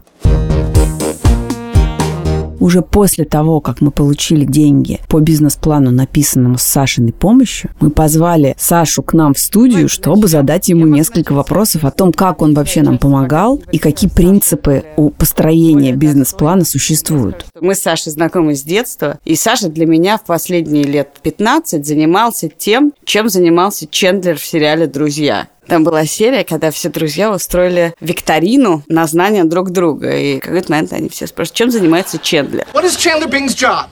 Уже 2.60 2.82
после 2.82 3.24
того, 3.24 3.60
как 3.60 3.80
мы 3.80 3.90
получили 3.90 4.44
деньги 4.44 5.00
по 5.08 5.20
бизнес-плану, 5.20 5.90
написанному 5.90 6.58
с 6.58 6.62
Сашиной 6.62 7.12
помощью, 7.12 7.70
мы 7.80 7.90
позвали 7.90 8.54
Сашу 8.58 9.02
к 9.02 9.12
нам 9.12 9.34
в 9.34 9.38
студию, 9.38 9.88
чтобы 9.88 10.28
задать 10.28 10.68
ему 10.68 10.86
несколько 10.86 11.32
вопросов 11.32 11.84
о 11.84 11.90
том, 11.90 12.12
как 12.12 12.42
он 12.42 12.54
вообще 12.54 12.82
нам 12.82 12.98
помогал 12.98 13.62
и 13.72 13.78
какие 13.78 14.10
принципы 14.10 14.84
у 14.96 15.10
построения 15.10 15.92
бизнес-плана 15.92 16.64
существуют. 16.64 17.46
Мы 17.60 17.74
с 17.74 17.80
Сашей 17.80 18.12
знакомы 18.12 18.54
с 18.54 18.62
детства, 18.62 19.18
и 19.24 19.34
Саша 19.34 19.68
для 19.68 19.86
меня 19.86 20.18
в 20.18 20.24
последние 20.24 20.84
лет 20.84 21.10
15 21.22 21.86
занимался 21.86 22.48
тем, 22.48 22.92
чем 23.04 23.28
занимался 23.28 23.86
Чендлер 23.86 24.36
в 24.36 24.44
сериале 24.44 24.86
«Друзья». 24.86 25.48
Там 25.68 25.84
была 25.84 26.06
серия, 26.06 26.44
когда 26.44 26.70
все 26.70 26.88
друзья 26.88 27.30
устроили 27.30 27.94
викторину 28.00 28.82
на 28.88 29.06
знания 29.06 29.44
друг 29.44 29.70
друга. 29.70 30.16
И 30.16 30.38
в 30.38 30.40
какой-то 30.42 30.72
момент 30.72 30.92
они 30.94 31.10
все 31.10 31.26
спрашивают, 31.26 31.56
чем 31.56 31.70
занимается 31.70 32.18
Чендлер? 32.18 32.66
What 32.72 32.84
is 32.84 32.96
Chandler 32.96 33.28
Bing's 33.28 33.54
job? 33.54 33.86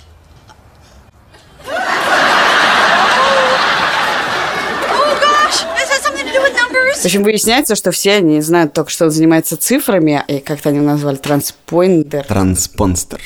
В 6.96 7.04
общем, 7.04 7.22
выясняется, 7.22 7.76
что 7.76 7.92
все 7.92 8.14
они 8.14 8.40
знают 8.40 8.72
только, 8.72 8.90
что 8.90 9.04
он 9.04 9.10
занимается 9.12 9.56
цифрами, 9.56 10.24
и 10.26 10.40
как-то 10.40 10.70
они 10.70 10.78
его 10.78 10.88
назвали 10.88 11.14
транспоиндер. 11.16 12.24
Транспонстер. 12.24 13.20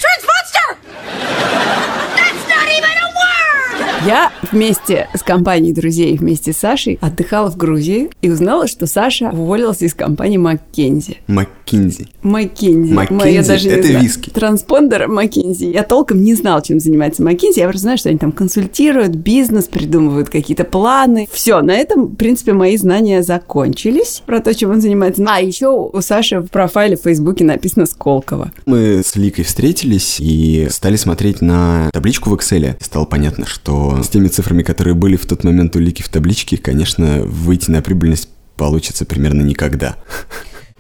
Я 4.06 4.32
вместе 4.50 5.08
с 5.14 5.22
компанией 5.22 5.74
друзей, 5.74 6.16
вместе 6.16 6.54
с 6.54 6.56
Сашей 6.56 6.98
отдыхала 7.02 7.50
в 7.50 7.58
Грузии 7.58 8.10
и 8.22 8.30
узнала, 8.30 8.66
что 8.66 8.86
Саша 8.86 9.28
уволился 9.30 9.84
из 9.84 9.92
компании 9.92 10.38
Маккензи. 10.38 11.18
Маккинзи. 11.26 12.08
Маккензи. 12.22 12.92
Маккензи– 12.94 13.68
это 13.68 13.88
виски. 13.88 14.30
Транспондер 14.30 15.06
Маккензи. 15.06 15.66
Я 15.66 15.82
толком 15.82 16.22
не 16.22 16.34
знал, 16.34 16.62
чем 16.62 16.80
занимается 16.80 17.22
Маккензи. 17.22 17.60
Я 17.60 17.66
просто 17.66 17.82
знаю, 17.82 17.98
что 17.98 18.08
они 18.08 18.16
там 18.16 18.32
консультируют 18.32 19.14
бизнес, 19.14 19.66
придумывают 19.66 20.30
какие-то 20.30 20.64
планы. 20.64 21.28
Все, 21.30 21.60
на 21.60 21.72
этом, 21.72 22.06
в 22.06 22.16
принципе, 22.16 22.54
мои 22.54 22.78
знания 22.78 23.22
закончились 23.22 24.22
про 24.24 24.40
то, 24.40 24.54
чем 24.54 24.70
он 24.70 24.80
занимается. 24.80 25.22
А 25.28 25.40
еще 25.40 25.68
у 25.68 26.00
Саши 26.00 26.40
в 26.40 26.48
профайле 26.48 26.96
в 26.96 27.02
Фейсбуке 27.02 27.44
написано 27.44 27.84
Сколково. 27.84 28.50
Мы 28.64 29.02
с 29.04 29.14
Ликой 29.16 29.44
встретились 29.44 30.16
и 30.20 30.68
стали 30.70 30.96
смотреть 30.96 31.42
на 31.42 31.90
табличку 31.92 32.30
в 32.30 32.34
Excel. 32.34 32.76
Стало 32.80 33.04
понятно, 33.04 33.44
что 33.46 33.89
с 34.02 34.08
теми 34.08 34.28
цифрами, 34.28 34.62
которые 34.62 34.94
были 34.94 35.16
в 35.16 35.26
тот 35.26 35.44
момент 35.44 35.76
у 35.76 35.78
Лики 35.78 36.02
в 36.02 36.08
табличке, 36.08 36.56
конечно, 36.56 37.22
выйти 37.22 37.70
на 37.70 37.82
прибыльность 37.82 38.28
получится 38.56 39.06
примерно 39.06 39.42
никогда 39.42 39.96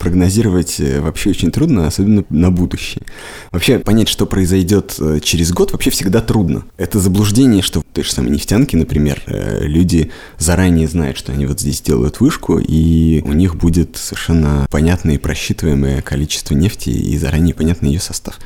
прогнозировать 0.00 0.80
э, 0.80 1.00
вообще 1.00 1.30
очень 1.30 1.52
трудно, 1.52 1.86
особенно 1.86 2.24
на 2.30 2.50
будущее. 2.50 3.02
Вообще 3.52 3.78
понять, 3.78 4.08
что 4.08 4.24
произойдет 4.24 4.96
э, 4.98 5.20
через 5.22 5.52
год, 5.52 5.72
вообще 5.72 5.90
всегда 5.90 6.22
трудно. 6.22 6.64
Это 6.78 6.98
заблуждение, 6.98 7.62
что 7.62 7.80
в 7.80 7.84
той 7.84 8.02
же 8.02 8.10
самой 8.10 8.30
нефтянке, 8.30 8.78
например, 8.78 9.22
э, 9.26 9.66
люди 9.66 10.10
заранее 10.38 10.88
знают, 10.88 11.18
что 11.18 11.32
они 11.32 11.44
вот 11.44 11.60
здесь 11.60 11.82
делают 11.82 12.18
вышку, 12.20 12.58
и 12.58 13.20
у 13.24 13.34
них 13.34 13.56
будет 13.56 13.98
совершенно 13.98 14.66
понятное 14.70 15.16
и 15.16 15.18
просчитываемое 15.18 16.00
количество 16.00 16.54
нефти 16.54 16.88
и 16.88 17.18
заранее 17.18 17.54
понятный 17.54 17.90
ее 17.90 18.00
состав. 18.00 18.38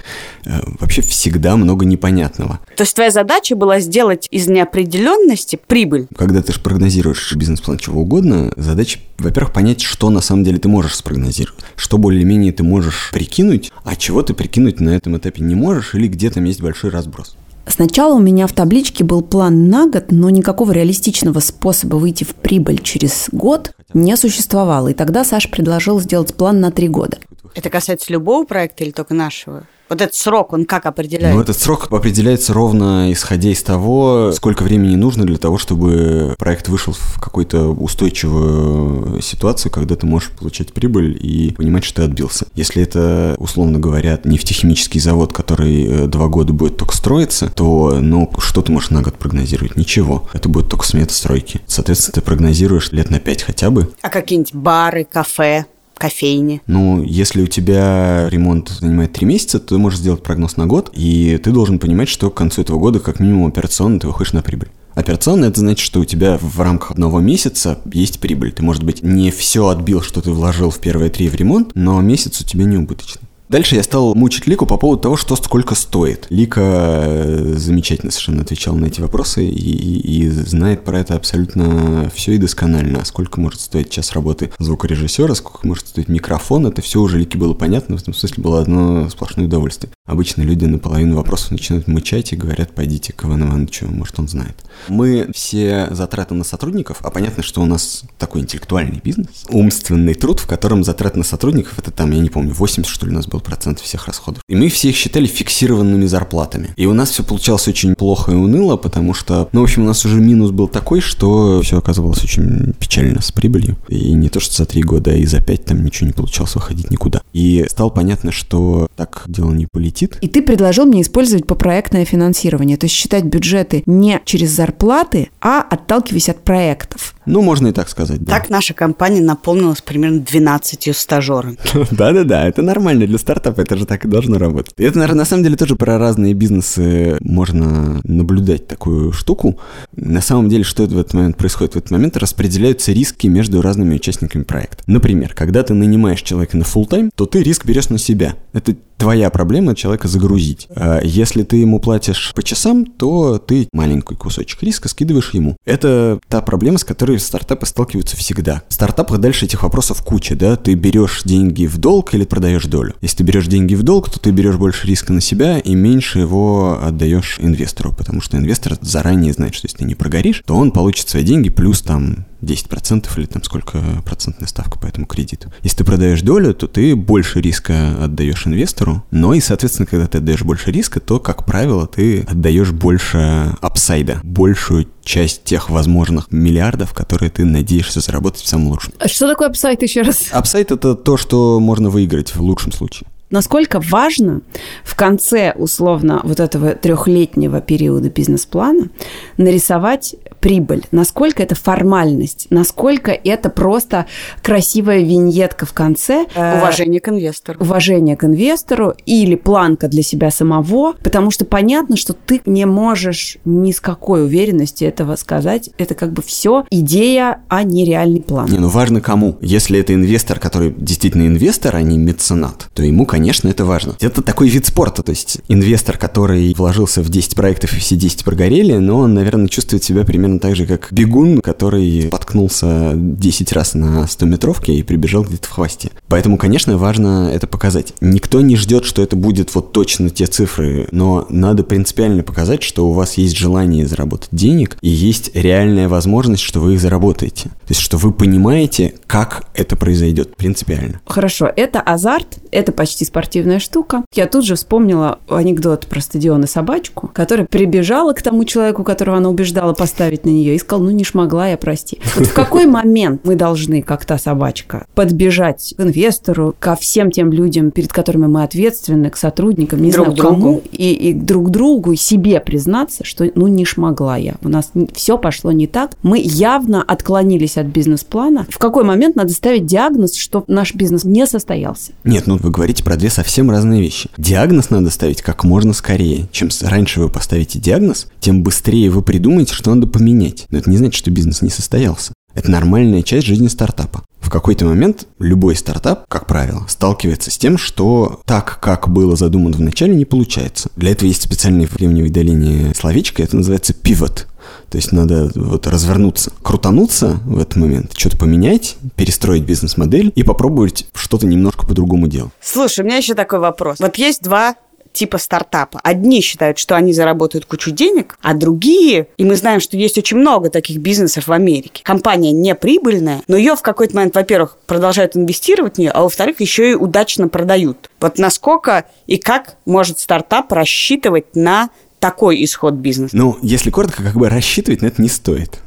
Вообще 0.44 1.02
всегда 1.02 1.56
много 1.56 1.84
непонятного. 1.84 2.58
То 2.76 2.82
есть 2.82 2.94
твоя 2.94 3.12
задача 3.12 3.54
была 3.54 3.78
сделать 3.78 4.26
из 4.32 4.48
неопределенности 4.48 5.58
прибыль? 5.66 6.08
Когда 6.16 6.42
ты 6.42 6.52
же 6.52 6.60
прогнозируешь 6.60 7.32
бизнес-план 7.36 7.78
чего 7.78 8.02
угодно, 8.02 8.52
задача, 8.56 8.98
во-первых, 9.18 9.52
понять, 9.52 9.82
что 9.82 10.10
на 10.10 10.20
самом 10.20 10.42
деле 10.42 10.58
ты 10.58 10.68
можешь 10.68 10.96
спрогнозировать 10.96 11.43
анализируют. 11.44 11.64
Что 11.76 11.98
более-менее 11.98 12.52
ты 12.52 12.62
можешь 12.62 13.10
прикинуть, 13.12 13.72
а 13.84 13.96
чего 13.96 14.22
ты 14.22 14.34
прикинуть 14.34 14.80
на 14.80 14.90
этом 14.90 15.16
этапе 15.16 15.42
не 15.42 15.54
можешь 15.54 15.94
или 15.94 16.08
где 16.08 16.30
там 16.30 16.44
есть 16.44 16.60
большой 16.60 16.90
разброс. 16.90 17.36
Сначала 17.66 18.14
у 18.14 18.20
меня 18.20 18.46
в 18.46 18.52
табличке 18.52 19.04
был 19.04 19.22
план 19.22 19.70
на 19.70 19.86
год, 19.86 20.06
но 20.10 20.28
никакого 20.28 20.72
реалистичного 20.72 21.40
способа 21.40 21.96
выйти 21.96 22.24
в 22.24 22.34
прибыль 22.34 22.78
через 22.82 23.28
год 23.32 23.72
не 23.94 24.16
существовало. 24.16 24.88
И 24.88 24.94
тогда 24.94 25.24
Саша 25.24 25.48
предложил 25.48 25.98
сделать 26.00 26.34
план 26.34 26.60
на 26.60 26.70
три 26.70 26.88
года. 26.88 27.18
Это 27.54 27.70
касается 27.70 28.12
любого 28.12 28.44
проекта 28.44 28.84
или 28.84 28.90
только 28.90 29.14
нашего? 29.14 29.64
Вот 29.88 30.00
этот 30.00 30.14
срок, 30.14 30.52
он 30.52 30.64
как 30.64 30.86
определяется? 30.86 31.36
Ну, 31.36 31.42
этот 31.42 31.58
срок 31.58 31.88
определяется 31.90 32.52
ровно 32.52 33.12
исходя 33.12 33.50
из 33.50 33.62
того, 33.62 34.32
сколько 34.32 34.62
времени 34.62 34.96
нужно 34.96 35.24
для 35.24 35.36
того, 35.36 35.58
чтобы 35.58 36.34
проект 36.38 36.68
вышел 36.68 36.94
в 36.94 37.20
какую-то 37.20 37.68
устойчивую 37.68 39.20
ситуацию, 39.20 39.70
когда 39.70 39.96
ты 39.96 40.06
можешь 40.06 40.30
получать 40.30 40.72
прибыль 40.72 41.18
и 41.20 41.52
понимать, 41.52 41.84
что 41.84 41.96
ты 41.96 42.02
отбился. 42.02 42.46
Если 42.54 42.82
это, 42.82 43.34
условно 43.38 43.78
говоря, 43.78 44.18
нефтехимический 44.24 45.00
завод, 45.00 45.32
который 45.32 45.84
э, 45.84 46.06
два 46.06 46.28
года 46.28 46.52
будет 46.52 46.76
только 46.76 46.96
строиться, 46.96 47.50
то, 47.50 47.98
ну, 48.00 48.30
что 48.38 48.62
ты 48.62 48.72
можешь 48.72 48.90
на 48.90 49.02
год 49.02 49.18
прогнозировать? 49.18 49.76
Ничего. 49.76 50.28
Это 50.32 50.48
будет 50.48 50.68
только 50.68 50.86
смета 50.86 51.12
стройки. 51.12 51.60
Соответственно, 51.66 52.14
ты 52.14 52.20
прогнозируешь 52.20 52.92
лет 52.92 53.10
на 53.10 53.20
пять 53.20 53.42
хотя 53.42 53.70
бы. 53.70 53.92
А 54.00 54.08
какие-нибудь 54.08 54.54
бары, 54.54 55.04
кафе? 55.04 55.66
Кофейне? 55.98 56.60
Ну, 56.66 57.02
если 57.02 57.42
у 57.42 57.46
тебя 57.46 58.28
ремонт 58.28 58.68
занимает 58.68 59.12
три 59.12 59.26
месяца, 59.26 59.60
то 59.60 59.74
ты 59.74 59.78
можешь 59.78 60.00
сделать 60.00 60.22
прогноз 60.22 60.56
на 60.56 60.66
год, 60.66 60.90
и 60.94 61.38
ты 61.42 61.50
должен 61.50 61.78
понимать, 61.78 62.08
что 62.08 62.30
к 62.30 62.34
концу 62.34 62.62
этого 62.62 62.78
года 62.78 63.00
как 63.00 63.20
минимум 63.20 63.46
операционно 63.46 64.00
ты 64.00 64.06
выходишь 64.06 64.32
на 64.32 64.42
прибыль. 64.42 64.68
Операционно 64.94 65.46
это 65.46 65.60
значит, 65.60 65.84
что 65.84 66.00
у 66.00 66.04
тебя 66.04 66.38
в 66.40 66.60
рамках 66.60 66.92
одного 66.92 67.20
месяца 67.20 67.80
есть 67.92 68.20
прибыль. 68.20 68.52
Ты, 68.52 68.62
может 68.62 68.84
быть, 68.84 69.02
не 69.02 69.30
все 69.30 69.68
отбил, 69.68 70.02
что 70.02 70.22
ты 70.22 70.30
вложил 70.30 70.70
в 70.70 70.78
первые 70.78 71.10
три 71.10 71.28
в 71.28 71.34
ремонт, 71.34 71.72
но 71.74 72.00
месяц 72.00 72.40
у 72.40 72.44
тебя 72.44 72.64
не 72.64 72.76
убыточный. 72.76 73.22
Дальше 73.48 73.76
я 73.76 73.82
стал 73.82 74.14
мучить 74.14 74.46
Лику 74.46 74.64
по 74.64 74.78
поводу 74.78 75.02
того, 75.02 75.16
что 75.16 75.36
сколько 75.36 75.74
стоит. 75.74 76.26
Лика 76.30 76.60
э, 76.62 77.54
замечательно 77.56 78.10
совершенно 78.10 78.42
отвечала 78.42 78.76
на 78.76 78.86
эти 78.86 79.02
вопросы 79.02 79.44
и, 79.46 80.20
и, 80.24 80.28
знает 80.30 80.82
про 80.84 80.98
это 80.98 81.14
абсолютно 81.14 82.10
все 82.14 82.32
и 82.32 82.38
досконально. 82.38 83.04
Сколько 83.04 83.40
может 83.40 83.60
стоить 83.60 83.90
час 83.90 84.12
работы 84.12 84.50
звукорежиссера, 84.58 85.34
сколько 85.34 85.66
может 85.66 85.88
стоить 85.88 86.08
микрофон, 86.08 86.66
это 86.66 86.80
все 86.80 87.00
уже 87.00 87.18
Лике 87.18 87.36
было 87.36 87.52
понятно, 87.52 87.98
в 87.98 88.02
этом 88.02 88.14
смысле 88.14 88.42
было 88.42 88.60
одно 88.62 89.10
сплошное 89.10 89.44
удовольствие. 89.44 89.92
Обычно 90.06 90.42
люди 90.42 90.66
на 90.66 90.78
половину 90.78 91.16
вопросов 91.16 91.52
начинают 91.52 91.88
мычать 91.88 92.34
и 92.34 92.36
говорят, 92.36 92.74
пойдите 92.74 93.14
к 93.14 93.24
Ивану 93.24 93.46
Ивановичу, 93.46 93.86
может 93.86 94.18
он 94.18 94.28
знает. 94.28 94.54
Мы 94.88 95.30
все 95.32 95.88
затраты 95.92 96.34
на 96.34 96.44
сотрудников, 96.44 96.98
а 97.00 97.10
понятно, 97.10 97.42
что 97.42 97.62
у 97.62 97.64
нас 97.64 98.02
такой 98.18 98.42
интеллектуальный 98.42 99.00
бизнес, 99.02 99.46
умственный 99.48 100.12
труд, 100.12 100.40
в 100.40 100.46
котором 100.46 100.84
затраты 100.84 101.16
на 101.16 101.24
сотрудников, 101.24 101.78
это 101.78 101.90
там, 101.90 102.10
я 102.10 102.18
не 102.20 102.28
помню, 102.28 102.52
80 102.52 102.84
что 102.92 103.06
ли 103.06 103.12
у 103.12 103.14
нас 103.14 103.26
был 103.26 103.40
процент 103.40 103.80
всех 103.80 104.06
расходов. 104.06 104.42
И 104.46 104.54
мы 104.54 104.68
все 104.68 104.90
их 104.90 104.96
считали 104.96 105.24
фиксированными 105.24 106.04
зарплатами. 106.04 106.74
И 106.76 106.84
у 106.84 106.92
нас 106.92 107.08
все 107.08 107.24
получалось 107.24 107.66
очень 107.66 107.94
плохо 107.94 108.32
и 108.32 108.34
уныло, 108.34 108.76
потому 108.76 109.14
что, 109.14 109.48
ну, 109.52 109.62
в 109.62 109.64
общем, 109.64 109.84
у 109.84 109.86
нас 109.86 110.04
уже 110.04 110.20
минус 110.20 110.50
был 110.50 110.68
такой, 110.68 111.00
что 111.00 111.62
все 111.62 111.78
оказывалось 111.78 112.22
очень 112.22 112.74
печально 112.74 113.22
с 113.22 113.32
прибылью. 113.32 113.78
И 113.88 114.12
не 114.12 114.28
то, 114.28 114.38
что 114.38 114.54
за 114.54 114.66
три 114.66 114.82
года, 114.82 115.12
а 115.12 115.14
и 115.14 115.24
за 115.24 115.40
пять 115.40 115.64
там 115.64 115.82
ничего 115.82 116.08
не 116.08 116.12
получалось 116.12 116.56
выходить 116.56 116.90
никуда. 116.90 117.22
И 117.32 117.64
стало 117.70 117.88
понятно, 117.88 118.32
что 118.32 118.88
так 118.96 119.22
дело 119.28 119.50
не 119.52 119.66
полетит. 119.66 119.93
И 120.20 120.28
ты 120.28 120.42
предложил 120.42 120.86
мне 120.86 121.02
использовать 121.02 121.46
попроектное 121.46 122.04
финансирование, 122.04 122.76
то 122.76 122.86
есть 122.86 122.94
считать 122.94 123.24
бюджеты 123.24 123.82
не 123.86 124.20
через 124.24 124.50
зарплаты, 124.50 125.30
а 125.40 125.60
отталкиваясь 125.60 126.28
от 126.28 126.42
проектов. 126.42 127.13
Ну, 127.26 127.42
можно 127.42 127.68
и 127.68 127.72
так 127.72 127.88
сказать, 127.88 128.22
да. 128.22 128.32
Так 128.32 128.50
наша 128.50 128.74
компания 128.74 129.20
наполнилась 129.20 129.80
примерно 129.80 130.20
12 130.20 130.96
стажерами. 130.96 131.58
Да-да-да, 131.90 132.46
это 132.46 132.62
нормально 132.62 133.06
для 133.06 133.18
стартапа, 133.18 133.60
это 133.60 133.76
же 133.76 133.86
так 133.86 134.04
и 134.04 134.08
должно 134.08 134.38
работать. 134.38 134.74
Это, 134.76 134.98
наверное, 134.98 135.20
на 135.20 135.24
самом 135.24 135.44
деле 135.44 135.56
тоже 135.56 135.76
про 135.76 135.98
разные 135.98 136.34
бизнесы 136.34 137.16
можно 137.20 138.00
наблюдать 138.04 138.66
такую 138.66 139.12
штуку. 139.12 139.58
На 139.96 140.20
самом 140.20 140.48
деле, 140.48 140.64
что 140.64 140.84
в 140.84 140.98
этот 140.98 141.14
момент 141.14 141.36
происходит? 141.36 141.74
В 141.74 141.76
этот 141.78 141.90
момент 141.90 142.16
распределяются 142.16 142.92
риски 142.92 143.26
между 143.26 143.62
разными 143.62 143.94
участниками 143.94 144.42
проекта. 144.42 144.82
Например, 144.86 145.32
когда 145.34 145.62
ты 145.62 145.74
нанимаешь 145.74 146.22
человека 146.22 146.56
на 146.56 146.62
full 146.62 146.86
тайм 146.86 147.10
то 147.14 147.26
ты 147.26 147.42
риск 147.42 147.64
берешь 147.64 147.88
на 147.88 147.98
себя. 147.98 148.36
Это 148.52 148.76
твоя 148.96 149.30
проблема 149.30 149.74
человека 149.74 150.08
загрузить. 150.08 150.68
А 150.74 151.00
если 151.02 151.42
ты 151.42 151.56
ему 151.56 151.80
платишь 151.80 152.32
по 152.34 152.42
часам, 152.42 152.86
то 152.86 153.38
ты 153.38 153.68
маленький 153.72 154.14
кусочек 154.14 154.62
риска 154.62 154.88
скидываешь 154.88 155.30
ему. 155.34 155.56
Это 155.64 156.18
та 156.28 156.40
проблема, 156.40 156.78
с 156.78 156.84
которой 156.84 157.13
стартапы 157.18 157.66
сталкиваются 157.66 158.16
всегда. 158.16 158.62
В 158.68 158.74
стартапах 158.74 159.18
дальше 159.18 159.44
этих 159.44 159.62
вопросов 159.62 160.02
куча, 160.02 160.34
да? 160.34 160.56
Ты 160.56 160.74
берешь 160.74 161.22
деньги 161.24 161.66
в 161.66 161.78
долг 161.78 162.14
или 162.14 162.24
продаешь 162.24 162.64
долю. 162.66 162.94
Если 163.00 163.18
ты 163.18 163.22
берешь 163.24 163.46
деньги 163.46 163.74
в 163.74 163.82
долг, 163.82 164.10
то 164.10 164.18
ты 164.18 164.30
берешь 164.30 164.56
больше 164.56 164.86
риска 164.86 165.12
на 165.12 165.20
себя 165.20 165.58
и 165.58 165.74
меньше 165.74 166.20
его 166.20 166.78
отдаешь 166.82 167.38
инвестору, 167.40 167.92
потому 167.92 168.20
что 168.20 168.36
инвестор 168.36 168.76
заранее 168.80 169.32
знает, 169.32 169.54
что 169.54 169.66
если 169.66 169.78
ты 169.78 169.84
не 169.84 169.94
прогоришь, 169.94 170.42
то 170.46 170.54
он 170.54 170.70
получит 170.70 171.08
свои 171.08 171.22
деньги 171.22 171.50
плюс 171.50 171.82
там 171.82 172.26
10% 172.44 173.06
или 173.16 173.26
там 173.26 173.42
сколько 173.42 173.82
процентная 174.04 174.48
ставка 174.48 174.78
по 174.78 174.86
этому 174.86 175.06
кредиту. 175.06 175.52
Если 175.62 175.78
ты 175.78 175.84
продаешь 175.84 176.22
долю, 176.22 176.54
то 176.54 176.66
ты 176.66 176.94
больше 176.94 177.40
риска 177.40 178.04
отдаешь 178.04 178.46
инвестору, 178.46 179.04
но 179.10 179.34
и, 179.34 179.40
соответственно, 179.40 179.86
когда 179.86 180.06
ты 180.06 180.18
отдаешь 180.18 180.42
больше 180.42 180.70
риска, 180.70 181.00
то, 181.00 181.18
как 181.18 181.44
правило, 181.44 181.86
ты 181.86 182.20
отдаешь 182.22 182.70
больше 182.70 183.54
апсайда, 183.60 184.20
большую 184.22 184.86
часть 185.02 185.44
тех 185.44 185.70
возможных 185.70 186.32
миллиардов, 186.32 186.94
которые 186.94 187.30
ты 187.30 187.44
надеешься 187.44 188.00
заработать 188.00 188.42
в 188.42 188.48
самом 188.48 188.68
лучшем. 188.68 188.92
А 188.98 189.08
что 189.08 189.28
такое 189.28 189.48
upside 189.48 189.82
еще 189.82 190.02
раз? 190.02 190.28
Upside— 190.30 190.70
это 190.72 190.94
то, 190.94 191.16
что 191.16 191.60
можно 191.60 191.90
выиграть 191.90 192.34
в 192.34 192.40
лучшем 192.40 192.72
случае. 192.72 193.08
Насколько 193.30 193.80
важно 193.80 194.42
в 194.84 194.94
конце, 194.94 195.54
условно, 195.56 196.20
вот 196.22 196.38
этого 196.38 196.74
трехлетнего 196.74 197.60
периода 197.60 198.08
бизнес-плана 198.08 198.90
нарисовать 199.38 200.14
прибыль? 200.44 200.82
Насколько 200.90 201.42
это 201.42 201.54
формальность? 201.54 202.48
Насколько 202.50 203.12
это 203.12 203.48
просто 203.48 204.04
красивая 204.42 205.00
виньетка 205.00 205.64
в 205.64 205.72
конце? 205.72 206.26
Уважение 206.36 207.00
к 207.00 207.08
инвестору. 207.08 207.58
Уважение 207.60 208.14
к 208.14 208.24
инвестору 208.24 208.92
или 209.06 209.36
планка 209.36 209.88
для 209.88 210.02
себя 210.02 210.30
самого, 210.30 210.92
потому 211.02 211.30
что 211.30 211.46
понятно, 211.46 211.96
что 211.96 212.12
ты 212.12 212.42
не 212.44 212.66
можешь 212.66 213.38
ни 213.46 213.72
с 213.72 213.80
какой 213.80 214.24
уверенности 214.24 214.84
этого 214.84 215.16
сказать. 215.16 215.70
Это 215.78 215.94
как 215.94 216.12
бы 216.12 216.20
все 216.20 216.66
идея, 216.68 217.40
а 217.48 217.62
не 217.62 217.86
реальный 217.86 218.20
план. 218.20 218.50
Не, 218.50 218.58
ну 218.58 218.68
важно 218.68 219.00
кому. 219.00 219.38
Если 219.40 219.80
это 219.80 219.94
инвестор, 219.94 220.38
который 220.38 220.74
действительно 220.76 221.26
инвестор, 221.26 221.76
а 221.76 221.80
не 221.80 221.96
меценат, 221.96 222.68
то 222.74 222.82
ему, 222.82 223.06
конечно, 223.06 223.48
это 223.48 223.64
важно. 223.64 223.96
Это 223.98 224.20
такой 224.20 224.48
вид 224.48 224.66
спорта, 224.66 225.02
то 225.02 225.08
есть 225.08 225.38
инвестор, 225.48 225.96
который 225.96 226.52
вложился 226.54 227.00
в 227.00 227.08
10 227.08 227.34
проектов 227.34 227.72
и 227.72 227.76
все 227.76 227.96
10 227.96 228.24
прогорели, 228.24 228.74
но 228.74 228.98
он, 228.98 229.14
наверное, 229.14 229.48
чувствует 229.48 229.82
себя 229.82 230.04
примерно 230.04 230.33
так 230.38 230.56
же, 230.56 230.66
как 230.66 230.88
бегун, 230.90 231.40
который 231.40 232.08
поткнулся 232.10 232.92
10 232.94 233.52
раз 233.52 233.74
на 233.74 234.04
100-метровке 234.04 234.74
и 234.74 234.82
прибежал 234.82 235.24
где-то 235.24 235.48
в 235.48 235.50
хвосте. 235.50 235.90
Поэтому, 236.08 236.36
конечно, 236.36 236.76
важно 236.76 237.30
это 237.32 237.46
показать. 237.46 237.94
Никто 238.00 238.40
не 238.40 238.56
ждет, 238.56 238.84
что 238.84 239.02
это 239.02 239.16
будет 239.16 239.54
вот 239.54 239.72
точно 239.72 240.10
те 240.10 240.26
цифры, 240.26 240.88
но 240.90 241.26
надо 241.28 241.64
принципиально 241.64 242.22
показать, 242.22 242.62
что 242.62 242.88
у 242.88 242.92
вас 242.92 243.14
есть 243.14 243.36
желание 243.36 243.86
заработать 243.86 244.28
денег 244.32 244.76
и 244.80 244.88
есть 244.88 245.30
реальная 245.34 245.88
возможность, 245.88 246.42
что 246.42 246.60
вы 246.60 246.74
их 246.74 246.80
заработаете. 246.80 247.44
То 247.44 247.70
есть, 247.70 247.80
что 247.80 247.96
вы 247.96 248.12
понимаете, 248.12 248.94
как 249.06 249.44
это 249.54 249.76
произойдет 249.76 250.36
принципиально. 250.36 251.00
Хорошо, 251.06 251.50
это 251.54 251.80
азарт, 251.80 252.38
это 252.50 252.72
почти 252.72 253.04
спортивная 253.04 253.58
штука. 253.58 254.04
Я 254.14 254.26
тут 254.26 254.44
же 254.44 254.56
вспомнила 254.56 255.18
анекдот 255.28 255.86
про 255.86 256.00
стадион 256.00 256.44
и 256.44 256.46
собачку, 256.46 257.10
которая 257.12 257.46
прибежала 257.46 258.12
к 258.12 258.22
тому 258.22 258.44
человеку, 258.44 258.84
которого 258.84 259.16
она 259.16 259.28
убеждала 259.28 259.72
поставить 259.72 260.23
на 260.24 260.30
нее, 260.30 260.54
и 260.54 260.58
сказала, 260.58 260.84
ну 260.84 260.90
не 260.90 261.04
шмогла 261.04 261.48
я, 261.48 261.56
прости. 261.56 261.98
Вот 262.16 262.26
в 262.26 262.32
какой 262.32 262.66
момент 262.66 263.22
мы 263.24 263.36
должны, 263.36 263.82
как 263.82 264.04
та 264.04 264.18
собачка, 264.18 264.86
подбежать 264.94 265.74
к 265.76 265.80
инвестору, 265.80 266.54
ко 266.58 266.76
всем 266.76 267.10
тем 267.10 267.32
людям, 267.32 267.70
перед 267.70 267.92
которыми 267.92 268.26
мы 268.26 268.42
ответственны, 268.42 269.10
к 269.10 269.16
сотрудникам, 269.16 269.82
не 269.82 269.90
Друг 269.90 270.06
знаю, 270.06 270.16
другу. 270.16 270.34
кому, 270.34 270.62
и, 270.72 270.92
и 270.92 271.12
друг 271.12 271.50
другу, 271.50 271.92
и 271.92 271.96
себе 271.96 272.40
признаться, 272.40 273.04
что 273.04 273.30
ну 273.34 273.46
не 273.46 273.64
шмогла 273.64 274.16
я. 274.16 274.34
У 274.42 274.48
нас 274.48 274.70
все 274.94 275.18
пошло 275.18 275.52
не 275.52 275.66
так. 275.66 275.92
Мы 276.02 276.20
явно 276.22 276.82
отклонились 276.82 277.56
от 277.56 277.66
бизнес-плана. 277.66 278.46
В 278.48 278.58
какой 278.58 278.84
момент 278.84 279.16
надо 279.16 279.32
ставить 279.32 279.66
диагноз, 279.66 280.16
что 280.16 280.44
наш 280.48 280.74
бизнес 280.74 281.04
не 281.04 281.26
состоялся? 281.26 281.92
Нет, 282.04 282.26
ну 282.26 282.36
вы 282.36 282.50
говорите 282.50 282.84
про 282.84 282.96
две 282.96 283.10
совсем 283.10 283.50
разные 283.50 283.80
вещи. 283.80 284.08
Диагноз 284.16 284.70
надо 284.70 284.90
ставить 284.90 285.22
как 285.22 285.44
можно 285.44 285.72
скорее. 285.72 286.28
Чем 286.32 286.48
раньше 286.62 287.00
вы 287.00 287.08
поставите 287.08 287.58
диагноз, 287.58 288.08
тем 288.20 288.42
быстрее 288.42 288.90
вы 288.90 289.02
придумаете, 289.02 289.54
что 289.54 289.74
надо 289.74 289.86
поменять. 289.86 290.13
Но 290.50 290.58
это 290.58 290.70
не 290.70 290.76
значит, 290.76 290.94
что 290.94 291.10
бизнес 291.10 291.42
не 291.42 291.50
состоялся. 291.50 292.12
Это 292.34 292.50
нормальная 292.50 293.02
часть 293.02 293.26
жизни 293.26 293.48
стартапа. 293.48 294.02
В 294.20 294.30
какой-то 294.30 294.64
момент 294.64 295.06
любой 295.18 295.54
стартап, 295.54 296.06
как 296.08 296.26
правило, 296.26 296.64
сталкивается 296.66 297.30
с 297.30 297.38
тем, 297.38 297.58
что 297.58 298.22
так, 298.24 298.58
как 298.60 298.88
было 298.88 299.16
задумано 299.16 299.56
вначале, 299.56 299.94
не 299.94 300.04
получается. 300.04 300.70
Для 300.76 300.90
этого 300.90 301.06
есть 301.08 301.22
специальное 301.22 301.66
в 301.66 301.76
древнем 301.76 302.74
словечко, 302.74 303.22
это 303.22 303.36
называется 303.36 303.74
pivot. 303.74 304.26
То 304.70 304.78
есть 304.78 304.92
надо 304.92 305.30
вот 305.34 305.66
развернуться, 305.66 306.32
крутануться 306.42 307.20
в 307.24 307.38
этот 307.38 307.56
момент, 307.56 307.92
что-то 307.96 308.18
поменять, 308.18 308.76
перестроить 308.96 309.44
бизнес-модель 309.44 310.12
и 310.14 310.22
попробовать 310.22 310.86
что-то 310.94 311.26
немножко 311.26 311.66
по-другому 311.66 312.08
делать. 312.08 312.32
Слушай, 312.40 312.80
у 312.80 312.84
меня 312.84 312.96
еще 312.96 313.14
такой 313.14 313.38
вопрос. 313.38 313.78
Вот 313.78 313.96
есть 313.96 314.22
два 314.22 314.56
типа 314.94 315.18
стартапа. 315.18 315.80
Одни 315.82 316.22
считают, 316.22 316.58
что 316.58 316.76
они 316.76 316.94
заработают 316.94 317.44
кучу 317.44 317.70
денег, 317.70 318.16
а 318.22 318.32
другие, 318.32 319.08
и 319.18 319.24
мы 319.24 319.36
знаем, 319.36 319.60
что 319.60 319.76
есть 319.76 319.98
очень 319.98 320.16
много 320.16 320.48
таких 320.48 320.78
бизнесов 320.78 321.28
в 321.28 321.32
Америке. 321.32 321.82
Компания 321.84 322.32
не 322.32 322.54
прибыльная, 322.54 323.20
но 323.28 323.36
ее 323.36 323.56
в 323.56 323.62
какой-то 323.62 323.96
момент, 323.96 324.14
во-первых, 324.14 324.56
продолжают 324.66 325.16
инвестировать 325.16 325.74
в 325.74 325.78
нее, 325.78 325.90
а 325.90 326.02
во-вторых, 326.02 326.40
еще 326.40 326.70
и 326.70 326.74
удачно 326.74 327.28
продают. 327.28 327.90
Вот 328.00 328.18
насколько 328.18 328.86
и 329.06 329.18
как 329.18 329.56
может 329.66 329.98
стартап 329.98 330.52
рассчитывать 330.52 331.34
на 331.34 331.70
такой 331.98 332.44
исход 332.44 332.74
бизнеса? 332.74 333.16
Ну, 333.16 333.38
если 333.42 333.70
коротко, 333.70 334.02
как 334.02 334.14
бы 334.14 334.28
рассчитывать 334.28 334.82
на 334.82 334.86
это 334.86 335.02
не 335.02 335.08
стоит. 335.08 335.58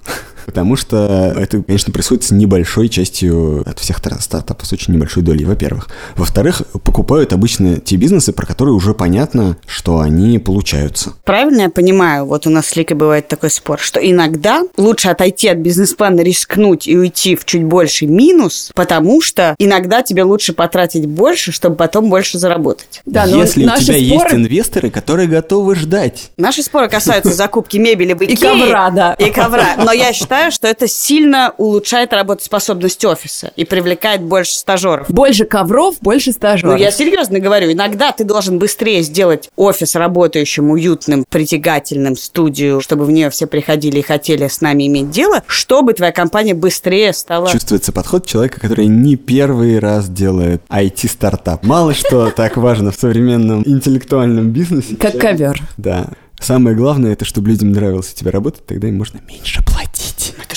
Потому 0.47 0.75
что 0.77 1.33
это, 1.37 1.61
конечно, 1.61 1.91
происходит 1.93 2.23
с 2.23 2.31
небольшой 2.31 2.87
частью 2.89 3.63
от 3.69 3.77
всех 3.79 3.99
тар- 4.01 4.19
стартапов, 4.21 4.65
с 4.65 4.73
очень 4.73 4.93
небольшой 4.93 5.21
долей, 5.21 5.45
во-первых. 5.45 5.89
Во-вторых, 6.15 6.61
покупают 6.83 7.33
обычно 7.33 7.79
те 7.79 7.97
бизнесы, 7.97 8.31
про 8.33 8.45
которые 8.45 8.73
уже 8.73 8.93
понятно, 8.93 9.57
что 9.67 9.99
они 9.99 10.39
получаются. 10.39 11.13
Правильно 11.25 11.63
я 11.63 11.69
понимаю, 11.69 12.25
вот 12.25 12.47
у 12.47 12.49
нас 12.49 12.67
с 12.67 12.75
Ликой 12.77 12.95
бывает 12.95 13.27
такой 13.27 13.51
спор, 13.51 13.77
что 13.79 13.99
иногда 13.99 14.63
лучше 14.77 15.09
отойти 15.09 15.49
от 15.49 15.57
бизнес-плана, 15.57 16.21
рискнуть 16.21 16.87
и 16.87 16.97
уйти 16.97 17.35
в 17.35 17.43
чуть 17.45 17.65
больший 17.65 18.07
минус, 18.07 18.71
потому 18.73 19.21
что 19.21 19.53
иногда 19.59 20.01
тебе 20.01 20.23
лучше 20.23 20.53
потратить 20.53 21.05
больше, 21.07 21.51
чтобы 21.51 21.75
потом 21.75 22.09
больше 22.09 22.39
заработать. 22.39 23.01
Да, 23.05 23.25
но 23.25 23.37
Если 23.41 23.65
у 23.65 23.69
тебя 23.77 23.95
есть 23.97 24.21
споры- 24.21 24.35
инвесторы, 24.37 24.89
которые 24.91 25.27
готовы 25.27 25.75
ждать. 25.75 26.29
Наши 26.37 26.63
споры 26.63 26.87
касаются 26.87 27.33
закупки 27.33 27.75
мебели 27.75 28.13
в 28.13 28.21
И 28.21 28.35
ковра, 28.37 28.89
да. 28.91 29.13
И 29.15 29.29
ковра. 29.29 29.75
Но 29.83 29.91
я 29.91 30.13
считаю, 30.13 30.36
считаю, 30.37 30.51
что 30.51 30.67
это 30.67 30.87
сильно 30.87 31.53
улучшает 31.57 32.13
работоспособность 32.13 33.03
офиса 33.05 33.51
и 33.55 33.65
привлекает 33.65 34.21
больше 34.21 34.55
стажеров. 34.55 35.09
Больше 35.09 35.45
ковров, 35.45 35.95
больше 36.01 36.31
стажеров. 36.31 36.75
Ну, 36.75 36.79
я 36.79 36.91
серьезно 36.91 37.39
говорю, 37.39 37.71
иногда 37.71 38.11
ты 38.11 38.23
должен 38.23 38.59
быстрее 38.59 39.01
сделать 39.01 39.49
офис 39.55 39.95
работающим, 39.95 40.71
уютным, 40.71 41.25
притягательным, 41.27 42.15
студию, 42.15 42.81
чтобы 42.81 43.05
в 43.05 43.11
нее 43.11 43.29
все 43.29 43.47
приходили 43.47 43.99
и 43.99 44.01
хотели 44.01 44.47
с 44.47 44.61
нами 44.61 44.87
иметь 44.87 45.09
дело, 45.09 45.43
чтобы 45.47 45.93
твоя 45.93 46.11
компания 46.11 46.53
быстрее 46.53 47.13
стала... 47.13 47.51
Чувствуется 47.51 47.91
подход 47.91 48.25
человека, 48.25 48.59
который 48.59 48.87
не 48.87 49.15
первый 49.15 49.79
раз 49.79 50.09
делает 50.09 50.61
IT-стартап. 50.69 51.65
Мало 51.65 51.93
что 51.93 52.29
так 52.35 52.57
важно 52.57 52.91
в 52.91 52.95
современном 52.95 53.63
интеллектуальном 53.65 54.51
бизнесе. 54.51 54.95
Как 54.95 55.17
ковер. 55.17 55.61
Да. 55.77 56.07
Самое 56.39 56.75
главное, 56.75 57.13
это 57.13 57.25
чтобы 57.25 57.49
людям 57.49 57.71
нравилось 57.71 58.11
у 58.13 58.15
тебя 58.15 58.31
работать, 58.31 58.65
тогда 58.65 58.87
им 58.87 58.97
можно 58.97 59.19
меньше 59.27 59.63
платить. 59.63 59.96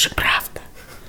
Же 0.00 0.08
правда. 0.08 0.62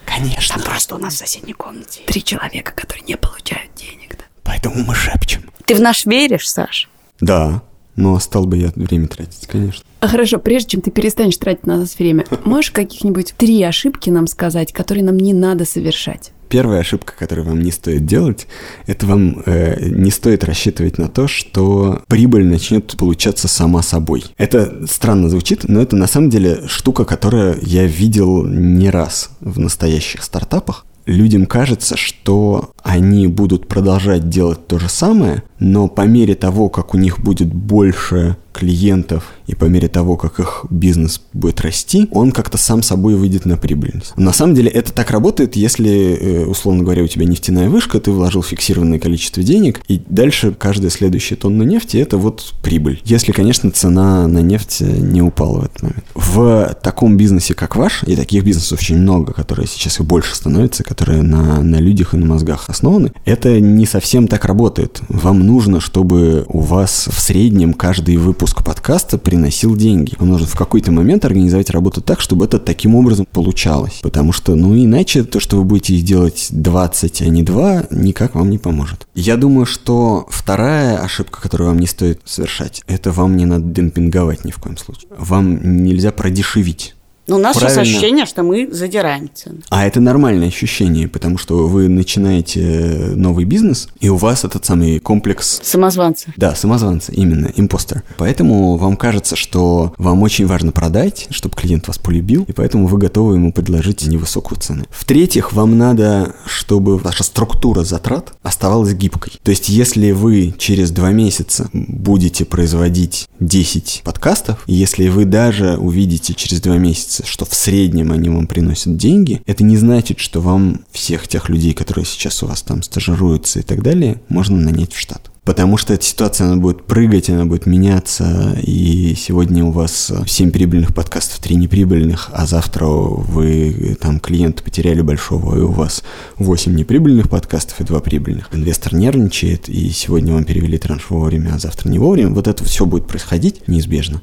Конечно. 0.06 0.56
Там 0.56 0.66
просто 0.66 0.96
у 0.96 0.98
нас 0.98 1.14
в 1.14 1.18
соседней 1.18 1.54
комнате. 1.54 2.02
Три 2.08 2.22
человека, 2.22 2.74
которые 2.76 3.06
не 3.06 3.16
получают 3.16 3.74
денег. 3.74 4.18
Да. 4.18 4.26
Поэтому 4.44 4.84
мы 4.84 4.94
шепчем. 4.94 5.50
Ты 5.66 5.76
в 5.76 5.80
наш 5.80 6.06
веришь, 6.06 6.50
Саш? 6.50 6.90
Да, 7.22 7.62
но 7.96 8.20
стал 8.20 8.48
бы 8.48 8.58
я 8.58 8.74
время 8.76 9.08
тратить, 9.08 9.48
конечно. 9.48 9.86
А 10.02 10.10
хорошо, 10.10 10.40
прежде 10.40 10.72
чем 10.72 10.82
ты 10.82 10.92
перестанешь 10.92 11.38
тратить 11.38 11.66
на 11.66 11.78
нас 11.78 11.98
время, 11.98 12.26
можешь 12.44 12.72
каких-нибудь 12.72 13.34
три 13.38 13.64
ошибки 13.64 14.10
нам 14.10 14.28
сказать, 14.28 14.74
которые 14.74 15.06
нам 15.06 15.16
не 15.16 15.32
надо 15.32 15.64
совершать? 15.64 16.34
Первая 16.52 16.82
ошибка, 16.82 17.14
которую 17.18 17.48
вам 17.48 17.62
не 17.62 17.72
стоит 17.72 18.06
делать, 18.06 18.46
это 18.86 19.08
вам 19.08 19.42
э, 19.46 19.86
не 19.90 20.12
стоит 20.12 20.44
рассчитывать 20.44 20.98
на 20.98 21.08
то, 21.08 21.26
что 21.26 22.04
прибыль 22.08 22.46
начнет 22.46 22.98
получаться 22.98 23.48
сама 23.48 23.82
собой. 23.82 24.26
Это 24.38 24.86
странно 24.86 25.30
звучит, 25.30 25.70
но 25.70 25.82
это 25.82 25.96
на 25.96 26.08
самом 26.08 26.30
деле 26.30 26.68
штука, 26.68 27.06
которую 27.06 27.58
я 27.62 27.86
видел 27.86 28.46
не 28.46 28.90
раз 28.90 29.30
в 29.40 29.60
настоящих 29.60 30.24
стартапах. 30.24 30.86
Людям 31.06 31.46
кажется, 31.46 31.96
что 31.96 32.74
они 32.84 33.28
будут 33.28 33.68
продолжать 33.68 34.30
делать 34.30 34.68
то 34.68 34.80
же 34.80 34.90
самое, 34.90 35.44
но 35.60 35.88
по 35.88 36.02
мере 36.02 36.36
того, 36.36 36.70
как 36.70 36.94
у 36.94 36.98
них 36.98 37.20
будет 37.20 37.54
больше 37.54 38.38
клиентов 38.54 39.32
и 39.48 39.56
по 39.56 39.66
мере 39.66 39.88
того, 39.88 40.18
как 40.18 40.40
их 40.40 40.66
бизнес 40.70 41.22
будет 41.34 41.62
расти, 41.62 42.08
он 42.12 42.32
как-то 42.32 42.58
сам 42.58 42.84
собой 42.84 43.16
выйдет 43.16 43.46
на 43.46 43.58
прибыльность. 43.58 44.16
На 44.18 44.34
самом 44.34 44.56
деле 44.56 44.70
это 44.70 44.92
так 44.92 45.12
работает, 45.12 45.56
если, 45.56 45.90
э, 45.90 46.46
условно 46.46 46.84
говоря, 46.84 47.04
у 47.04 47.08
тебя 47.08 47.26
нефтяная 47.26 47.70
вышка, 47.70 48.00
ты 48.00 48.12
вложил 48.12 48.44
фиксированное 48.44 49.00
количество 49.00 49.44
денег, 49.44 49.82
и 49.88 50.02
дальше 50.08 50.54
каждая 50.58 50.90
следующая 50.90 51.36
тонна 51.36 51.64
нефти– 51.64 51.98
это 51.98 52.18
вот 52.18 52.54
прибыль. 52.62 53.02
Если, 53.06 53.32
конечно, 53.32 53.72
цена 53.72 54.28
на 54.28 54.40
нефть 54.40 54.82
не 54.82 55.22
упала 55.22 55.62
в 55.62 55.66
этот 55.66 55.82
момент. 55.82 56.06
В 56.14 56.76
таком 56.82 57.18
бизнесе, 57.18 57.54
как 57.54 57.76
ваш, 57.76 58.04
и 58.04 58.16
таких 58.16 58.44
бизнесов 58.44 58.80
очень 58.80 58.98
много, 58.98 59.34
которые 59.34 59.68
сейчас 59.68 60.00
и 60.00 60.04
больше 60.04 60.36
становятся, 60.36 60.84
которые 60.84 61.22
на, 61.22 61.62
на 61.64 61.78
людях 61.78 62.14
и 62.14 62.18
на 62.18 62.26
мозгах 62.26 62.70
основаны, 62.72 63.12
это 63.26 63.60
не 63.60 63.86
совсем 63.86 64.28
так 64.28 64.46
работает. 64.46 65.02
Вам 65.10 65.46
нужно, 65.46 65.80
чтобы 65.80 66.46
у 66.48 66.60
вас 66.60 67.08
в 67.12 67.20
среднем 67.20 67.74
каждый 67.74 68.18
выпуск 68.18 68.64
подкаста 68.64 69.18
приносил 69.18 69.76
деньги. 69.76 70.16
Вам 70.18 70.30
нужно 70.30 70.48
в 70.48 70.56
какой-то 70.56 70.92
момент 70.92 71.26
организовать 71.26 71.70
работу 71.70 72.02
так, 72.02 72.20
чтобы 72.20 72.46
это 72.46 72.60
таким 72.60 72.96
образом 72.96 73.28
получалось. 73.32 74.00
Потому 74.02 74.32
что, 74.32 74.56
ну, 74.56 74.76
иначе 74.76 75.24
то, 75.24 75.40
что 75.40 75.58
вы 75.58 75.64
будете 75.64 76.00
делать 76.02 76.48
20, 76.50 77.22
а 77.22 77.28
не 77.28 77.44
2, 77.44 77.88
никак 77.92 78.36
вам 78.36 78.50
не 78.50 78.58
поможет. 78.58 79.08
Я 79.14 79.38
думаю, 79.38 79.66
что 79.66 80.26
вторая 80.30 80.98
ошибка, 80.98 81.42
которую 81.42 81.70
вам 81.70 81.80
не 81.80 81.88
стоит 81.88 82.22
совершать, 82.26 82.82
это 82.88 83.12
вам 83.12 83.38
не 83.38 83.46
надо 83.46 83.66
демпинговать 83.66 84.46
ни 84.46 84.52
в 84.52 84.58
коем 84.58 84.78
случае. 84.78 85.10
Вам 85.18 85.84
нельзя 85.84 86.12
продешевить. 86.12 86.96
Ну, 87.32 87.38
у 87.38 87.40
нас 87.40 87.56
Правильно. 87.56 87.86
сейчас 87.86 87.94
ощущение, 87.94 88.26
что 88.26 88.44
мы 88.44 88.68
задираем 88.70 89.30
цены. 89.34 89.60
А 89.70 89.86
это 89.86 90.02
нормальное 90.02 90.50
ощущение, 90.50 91.08
потому 91.08 91.38
что 91.38 91.66
вы 91.66 91.88
начинаете 91.88 93.14
новый 93.16 93.46
бизнес, 93.46 93.88
и 94.02 94.10
у 94.10 94.18
вас 94.18 94.44
этот 94.44 94.66
самый 94.66 95.00
комплекс 95.00 95.62
Самозванцы. 95.64 96.34
Да, 96.36 96.56
самозванца, 96.56 97.14
именно, 97.14 97.50
импостер. 97.56 98.04
Поэтому 98.18 98.76
вам 98.76 98.98
кажется, 98.98 99.38
что 99.38 99.94
вам 99.98 100.24
очень 100.24 100.46
важно 100.46 100.74
продать, 100.74 101.28
чтобы 101.30 101.56
клиент 101.56 101.88
вас 101.88 101.98
полюбил, 101.98 102.44
и 102.50 102.52
поэтому 102.52 102.88
вы 102.88 102.98
готовы 102.98 103.36
ему 103.36 103.54
предложить 103.54 104.06
невысокую 104.06 104.60
цену. 104.60 104.84
В-третьих, 104.90 105.54
вам 105.54 105.78
надо, 105.78 106.36
чтобы 106.46 106.98
ваша 106.98 107.24
структура 107.24 107.86
затрат 107.86 108.34
оставалась 108.44 108.94
гибкой. 108.94 109.32
То 109.42 109.52
есть, 109.52 109.70
если 109.70 110.12
вы 110.12 110.54
через 110.58 110.92
два 110.92 111.12
месяца 111.12 111.70
будете 111.72 112.44
производить 112.44 113.30
10 113.40 114.02
подкастов, 114.04 114.66
если 114.68 115.08
вы 115.08 115.24
даже 115.24 115.78
увидите 115.78 116.34
через 116.34 116.60
два 116.60 116.76
месяца, 116.76 117.21
что 117.26 117.46
в 117.46 117.54
среднем 117.54 118.12
они 118.12 118.30
вам 118.30 118.48
приносят 118.48 118.98
деньги, 118.98 119.42
это 119.46 119.64
не 119.64 119.78
значит, 119.78 120.20
что 120.20 120.42
вам 120.42 120.82
всех 120.92 121.28
тех 121.28 121.50
людей, 121.50 121.74
которые 121.74 122.06
сейчас 122.06 122.44
у 122.44 122.48
вас 122.48 122.62
там 122.62 122.84
стажируются 122.84 123.60
и 123.60 123.64
так 123.64 123.84
далее, 123.84 124.22
можно 124.30 124.58
нанять 124.58 124.94
в 124.94 125.00
штат. 125.00 125.32
Потому 125.44 125.76
что 125.78 125.96
эта 125.96 126.06
ситуация, 126.06 126.46
она 126.46 126.58
будет 126.58 126.86
прыгать, 126.86 127.32
она 127.32 127.46
будет 127.46 127.66
меняться, 127.66 128.56
и 128.62 129.16
сегодня 129.16 129.66
у 129.66 129.72
вас 129.72 130.12
7 130.28 130.52
прибыльных 130.52 130.94
подкастов, 130.94 131.40
3 131.40 131.56
неприбыльных, 131.56 132.30
а 132.32 132.46
завтра 132.46 132.86
вы 132.86 133.98
там 134.00 134.20
клиента 134.20 134.62
потеряли 134.62 135.02
большого, 135.02 135.58
и 135.58 135.62
у 135.62 135.72
вас 135.72 136.04
8 136.38 136.76
неприбыльных 136.76 137.28
подкастов 137.28 137.82
и 137.82 137.84
2 137.84 138.00
прибыльных. 138.02 138.50
Инвестор 138.54 138.94
нервничает, 138.94 139.68
и 139.68 139.90
сегодня 139.90 140.34
вам 140.34 140.44
перевели 140.44 140.78
транш 140.78 141.10
вовремя, 141.10 141.56
а 141.56 141.60
завтра 141.60 141.90
не 141.90 141.98
вовремя. 141.98 142.30
Вот 142.36 142.48
это 142.48 142.64
все 142.64 142.86
будет 142.86 143.08
происходить 143.08 143.68
неизбежно. 143.68 144.22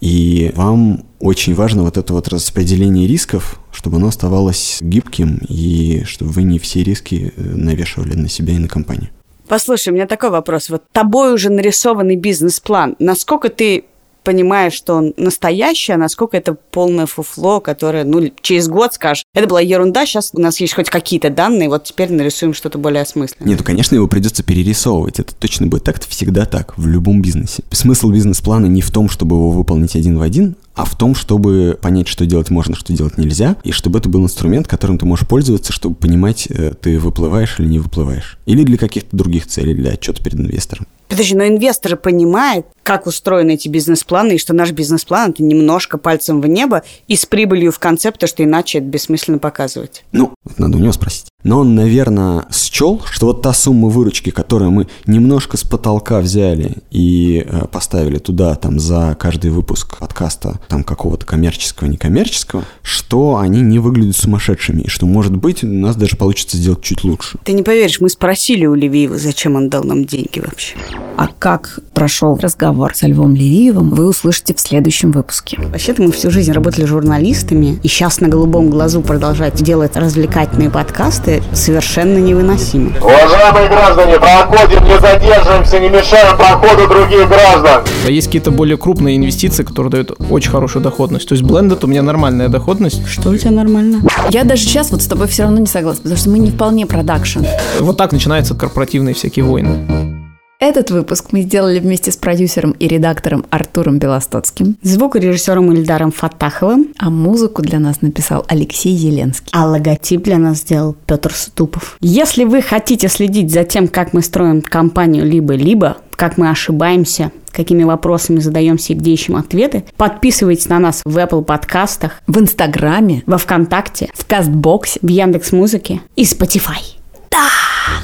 И 0.00 0.52
вам 0.54 1.04
очень 1.20 1.54
важно 1.54 1.82
вот 1.82 1.96
это 1.96 2.12
вот 2.12 2.28
распределение 2.28 3.06
рисков, 3.06 3.60
чтобы 3.72 3.96
оно 3.96 4.08
оставалось 4.08 4.78
гибким, 4.80 5.40
и 5.48 6.04
чтобы 6.04 6.30
вы 6.30 6.44
не 6.44 6.58
все 6.58 6.82
риски 6.82 7.32
э, 7.36 7.42
навешивали 7.42 8.14
на 8.14 8.28
себя 8.28 8.54
и 8.54 8.58
на 8.58 8.68
компанию. 8.68 9.08
Послушай, 9.48 9.90
у 9.90 9.92
меня 9.94 10.06
такой 10.06 10.30
вопрос. 10.30 10.68
Вот 10.68 10.84
тобой 10.92 11.32
уже 11.34 11.50
нарисованный 11.50 12.16
бизнес-план. 12.16 12.96
Насколько 12.98 13.48
ты 13.48 13.86
понимаешь, 14.28 14.74
что 14.74 14.92
он 14.92 15.14
настоящий, 15.16 15.92
а 15.92 15.96
насколько 15.96 16.36
это 16.36 16.52
полное 16.52 17.06
фуфло, 17.06 17.60
которое, 17.60 18.04
ну, 18.04 18.30
через 18.42 18.68
год 18.68 18.92
скажешь, 18.92 19.24
это 19.32 19.48
была 19.48 19.62
ерунда, 19.62 20.04
сейчас 20.04 20.32
у 20.34 20.40
нас 20.42 20.60
есть 20.60 20.74
хоть 20.74 20.90
какие-то 20.90 21.30
данные, 21.30 21.70
вот 21.70 21.84
теперь 21.84 22.12
нарисуем 22.12 22.52
что-то 22.52 22.76
более 22.76 23.00
осмысленное. 23.00 23.48
Нет, 23.48 23.60
ну, 23.60 23.64
конечно, 23.64 23.94
его 23.94 24.06
придется 24.06 24.42
перерисовывать. 24.42 25.18
Это 25.18 25.34
точно 25.34 25.68
будет 25.68 25.84
так, 25.84 25.96
это 25.96 26.06
всегда 26.10 26.44
так, 26.44 26.76
в 26.76 26.86
любом 26.86 27.22
бизнесе. 27.22 27.62
Смысл 27.70 28.10
бизнес-плана 28.10 28.66
не 28.66 28.82
в 28.82 28.90
том, 28.90 29.08
чтобы 29.08 29.36
его 29.36 29.50
выполнить 29.50 29.96
один 29.96 30.18
в 30.18 30.20
один, 30.20 30.56
а 30.74 30.84
в 30.84 30.94
том, 30.94 31.14
чтобы 31.14 31.78
понять, 31.80 32.06
что 32.06 32.26
делать 32.26 32.50
можно, 32.50 32.76
что 32.76 32.92
делать 32.92 33.16
нельзя, 33.16 33.56
и 33.64 33.72
чтобы 33.72 33.98
это 33.98 34.10
был 34.10 34.22
инструмент, 34.24 34.68
которым 34.68 34.98
ты 34.98 35.06
можешь 35.06 35.26
пользоваться, 35.26 35.72
чтобы 35.72 35.94
понимать, 35.94 36.48
э, 36.50 36.74
ты 36.78 36.98
выплываешь 36.98 37.58
или 37.58 37.66
не 37.66 37.78
выплываешь. 37.78 38.36
Или 38.44 38.62
для 38.62 38.76
каких-то 38.76 39.16
других 39.16 39.46
целей, 39.46 39.72
для 39.72 39.92
отчета 39.92 40.22
перед 40.22 40.38
инвестором. 40.38 40.86
Подожди, 41.08 41.34
но 41.34 41.46
инвесторы 41.46 41.96
понимают, 41.96 42.66
как 42.82 43.06
устроены 43.06 43.52
эти 43.52 43.68
бизнес-планы, 43.68 44.36
и 44.36 44.38
что 44.38 44.54
наш 44.54 44.72
бизнес-план– 44.72 45.30
это 45.32 45.42
немножко 45.42 45.98
пальцем 45.98 46.40
в 46.40 46.46
небо 46.46 46.82
и 47.06 47.16
с 47.16 47.26
прибылью 47.26 47.72
в 47.72 47.78
конце, 47.78 48.12
потому 48.12 48.28
что 48.28 48.44
иначе 48.44 48.78
это 48.78 48.86
бессмысленно 48.86 49.38
показывать. 49.38 50.04
Ну, 50.12 50.32
это 50.44 50.62
надо 50.62 50.78
у 50.78 50.80
него 50.80 50.92
спросить. 50.92 51.26
Но 51.44 51.60
он, 51.60 51.74
наверное, 51.74 52.46
счел, 52.52 53.02
что 53.10 53.26
вот 53.26 53.42
та 53.42 53.52
сумма 53.52 53.88
выручки, 53.88 54.30
которую 54.30 54.70
мы 54.70 54.88
немножко 55.06 55.56
с 55.56 55.64
потолка 55.64 56.18
взяли 56.20 56.78
и 56.90 57.44
э, 57.46 57.66
поставили 57.70 58.18
туда, 58.18 58.54
там, 58.54 58.80
за 58.80 59.16
каждый 59.18 59.50
выпуск 59.50 59.98
подкаста, 59.98 60.58
там, 60.68 60.82
какого-то 60.82 61.26
коммерческого, 61.26 61.88
некоммерческого, 61.88 62.64
что 62.82 63.36
они 63.36 63.60
не 63.60 63.78
выглядят 63.78 64.16
сумасшедшими, 64.16 64.82
и 64.82 64.88
что, 64.88 65.06
может 65.06 65.36
быть, 65.36 65.62
у 65.62 65.68
нас 65.68 65.94
даже 65.94 66.16
получится 66.16 66.56
сделать 66.56 66.82
чуть 66.82 67.04
лучше. 67.04 67.38
Ты 67.44 67.52
не 67.52 67.62
поверишь, 67.62 68.00
мы 68.00 68.08
спросили 68.08 68.66
у 68.66 68.74
Левиева, 68.74 69.18
зачем 69.18 69.56
он 69.56 69.68
дал 69.68 69.84
нам 69.84 70.04
деньги 70.04 70.40
вообще. 70.40 70.74
А 71.18 71.26
как 71.36 71.80
прошел 71.94 72.38
разговор 72.40 72.94
со 72.94 73.08
Львом 73.08 73.34
Левиевым, 73.34 73.90
вы 73.90 74.06
услышите 74.06 74.54
в 74.54 74.60
следующем 74.60 75.10
выпуске. 75.10 75.58
Вообще-то 75.60 76.00
мы 76.00 76.12
всю 76.12 76.30
жизнь 76.30 76.52
работали 76.52 76.84
журналистами, 76.84 77.80
и 77.82 77.88
сейчас 77.88 78.20
на 78.20 78.28
голубом 78.28 78.70
глазу 78.70 79.00
продолжать 79.00 79.60
делать 79.60 79.96
развлекательные 79.96 80.70
подкасты 80.70 81.42
совершенно 81.52 82.18
невыносимо. 82.18 82.92
Уважаемые 83.00 83.68
граждане, 83.68 84.14
проходим, 84.16 84.84
не 84.84 85.00
задерживаемся, 85.00 85.80
не 85.80 85.88
мешаем 85.88 86.36
проходу 86.36 86.86
других 86.86 87.28
граждан. 87.28 87.82
А 88.06 88.10
есть 88.10 88.28
какие-то 88.28 88.52
более 88.52 88.76
крупные 88.76 89.16
инвестиции, 89.16 89.64
которые 89.64 89.90
дают 89.90 90.12
очень 90.30 90.52
хорошую 90.52 90.84
доходность. 90.84 91.28
То 91.28 91.34
есть 91.34 91.44
Blended 91.44 91.80
у 91.82 91.88
меня 91.88 92.02
нормальная 92.02 92.48
доходность. 92.48 93.04
Что 93.08 93.30
у 93.30 93.36
тебя 93.36 93.50
нормально? 93.50 94.02
Я 94.30 94.44
даже 94.44 94.62
сейчас 94.62 94.92
вот 94.92 95.02
с 95.02 95.06
тобой 95.06 95.26
все 95.26 95.42
равно 95.42 95.58
не 95.58 95.66
согласна, 95.66 96.02
потому 96.02 96.16
что 96.16 96.30
мы 96.30 96.38
не 96.38 96.52
вполне 96.52 96.86
продакшн. 96.86 97.40
Вот 97.80 97.96
так 97.96 98.12
начинаются 98.12 98.54
корпоративные 98.54 99.14
всякие 99.14 99.44
войны. 99.44 100.17
Этот 100.60 100.90
выпуск 100.90 101.26
мы 101.30 101.42
сделали 101.42 101.78
вместе 101.78 102.10
с 102.10 102.16
продюсером 102.16 102.72
и 102.72 102.88
редактором 102.88 103.46
Артуром 103.48 104.00
Белостоцким, 104.00 104.76
Звукорежиссером 104.82 105.72
Ильдаром 105.72 106.10
Фатаховым, 106.10 106.88
а 106.98 107.10
музыку 107.10 107.62
для 107.62 107.78
нас 107.78 108.02
написал 108.02 108.44
Алексей 108.48 108.96
Зеленский. 108.96 109.52
а 109.52 109.66
логотип 109.66 110.20
для 110.24 110.36
нас 110.38 110.58
сделал 110.58 110.96
Петр 111.06 111.32
Ступов. 111.32 111.96
Если 112.00 112.42
вы 112.42 112.60
хотите 112.60 113.06
следить 113.06 113.52
за 113.52 113.62
тем, 113.62 113.86
как 113.86 114.12
мы 114.12 114.20
строим 114.20 114.60
компанию 114.60 115.24
либо-либо, 115.24 115.98
как 116.10 116.38
мы 116.38 116.50
ошибаемся, 116.50 117.30
какими 117.52 117.84
вопросами 117.84 118.40
задаемся 118.40 118.94
и 118.94 118.96
где 118.96 119.12
ищем 119.12 119.36
ответы. 119.36 119.84
Подписывайтесь 119.96 120.68
на 120.68 120.80
нас 120.80 121.02
в 121.04 121.16
Apple 121.16 121.44
подкастах, 121.44 122.20
В 122.26 122.36
Инстаграме, 122.40 123.22
во 123.26 123.38
Вконтакте, 123.38 124.10
в 124.12 124.26
Кастбоксе. 124.26 124.98
в 125.02 125.08
Яндекс 125.08 125.52
Музыке 125.52 126.00
и 126.16 126.24
Spotify. 126.24 126.97
Да! 127.30 127.48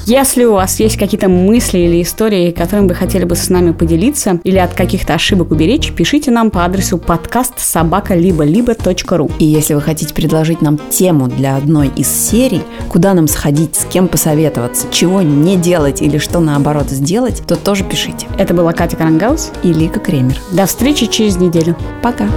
Если 0.05 0.43
у 0.43 0.53
вас 0.53 0.79
есть 0.79 0.97
какие-то 0.97 1.29
мысли 1.29 1.79
или 1.79 2.01
истории, 2.01 2.51
которыми 2.51 2.89
вы 2.89 2.95
хотели 2.95 3.23
бы 3.23 3.35
с 3.35 3.49
нами 3.49 3.71
поделиться, 3.71 4.39
или 4.43 4.57
от 4.57 4.73
каких-то 4.73 5.15
ошибок 5.15 5.51
уберечь, 5.51 5.93
пишите 5.93 6.29
нам 6.31 6.51
по 6.51 6.63
адресу 6.63 6.97
подкаст 6.97 7.53
собака 7.57 8.13
либо 8.13 8.43
либо 8.43 8.75
ру. 9.09 9.31
И 9.39 9.45
если 9.45 9.73
вы 9.73 9.81
хотите 9.81 10.13
предложить 10.13 10.61
нам 10.61 10.77
тему 10.89 11.27
для 11.27 11.55
одной 11.55 11.91
из 11.95 12.07
серий, 12.07 12.61
куда 12.89 13.13
нам 13.13 13.27
сходить, 13.27 13.75
с 13.75 13.85
кем 13.85 14.07
посоветоваться, 14.07 14.87
чего 14.91 15.21
не 15.21 15.57
делать 15.57 16.01
или 16.01 16.19
что 16.19 16.39
наоборот 16.39 16.89
сделать, 16.89 17.41
то 17.47 17.55
тоже 17.55 17.83
пишите. 17.83 18.27
Это 18.37 18.53
была 18.53 18.73
Катя 18.73 18.97
Карангаус. 18.97 19.51
И 19.63 19.73
Лика 19.73 19.99
Кремер. 19.99 20.37
До 20.51 20.65
встречи 20.65 21.07
через 21.07 21.37
неделю. 21.37 21.75
Пока. 22.03 22.27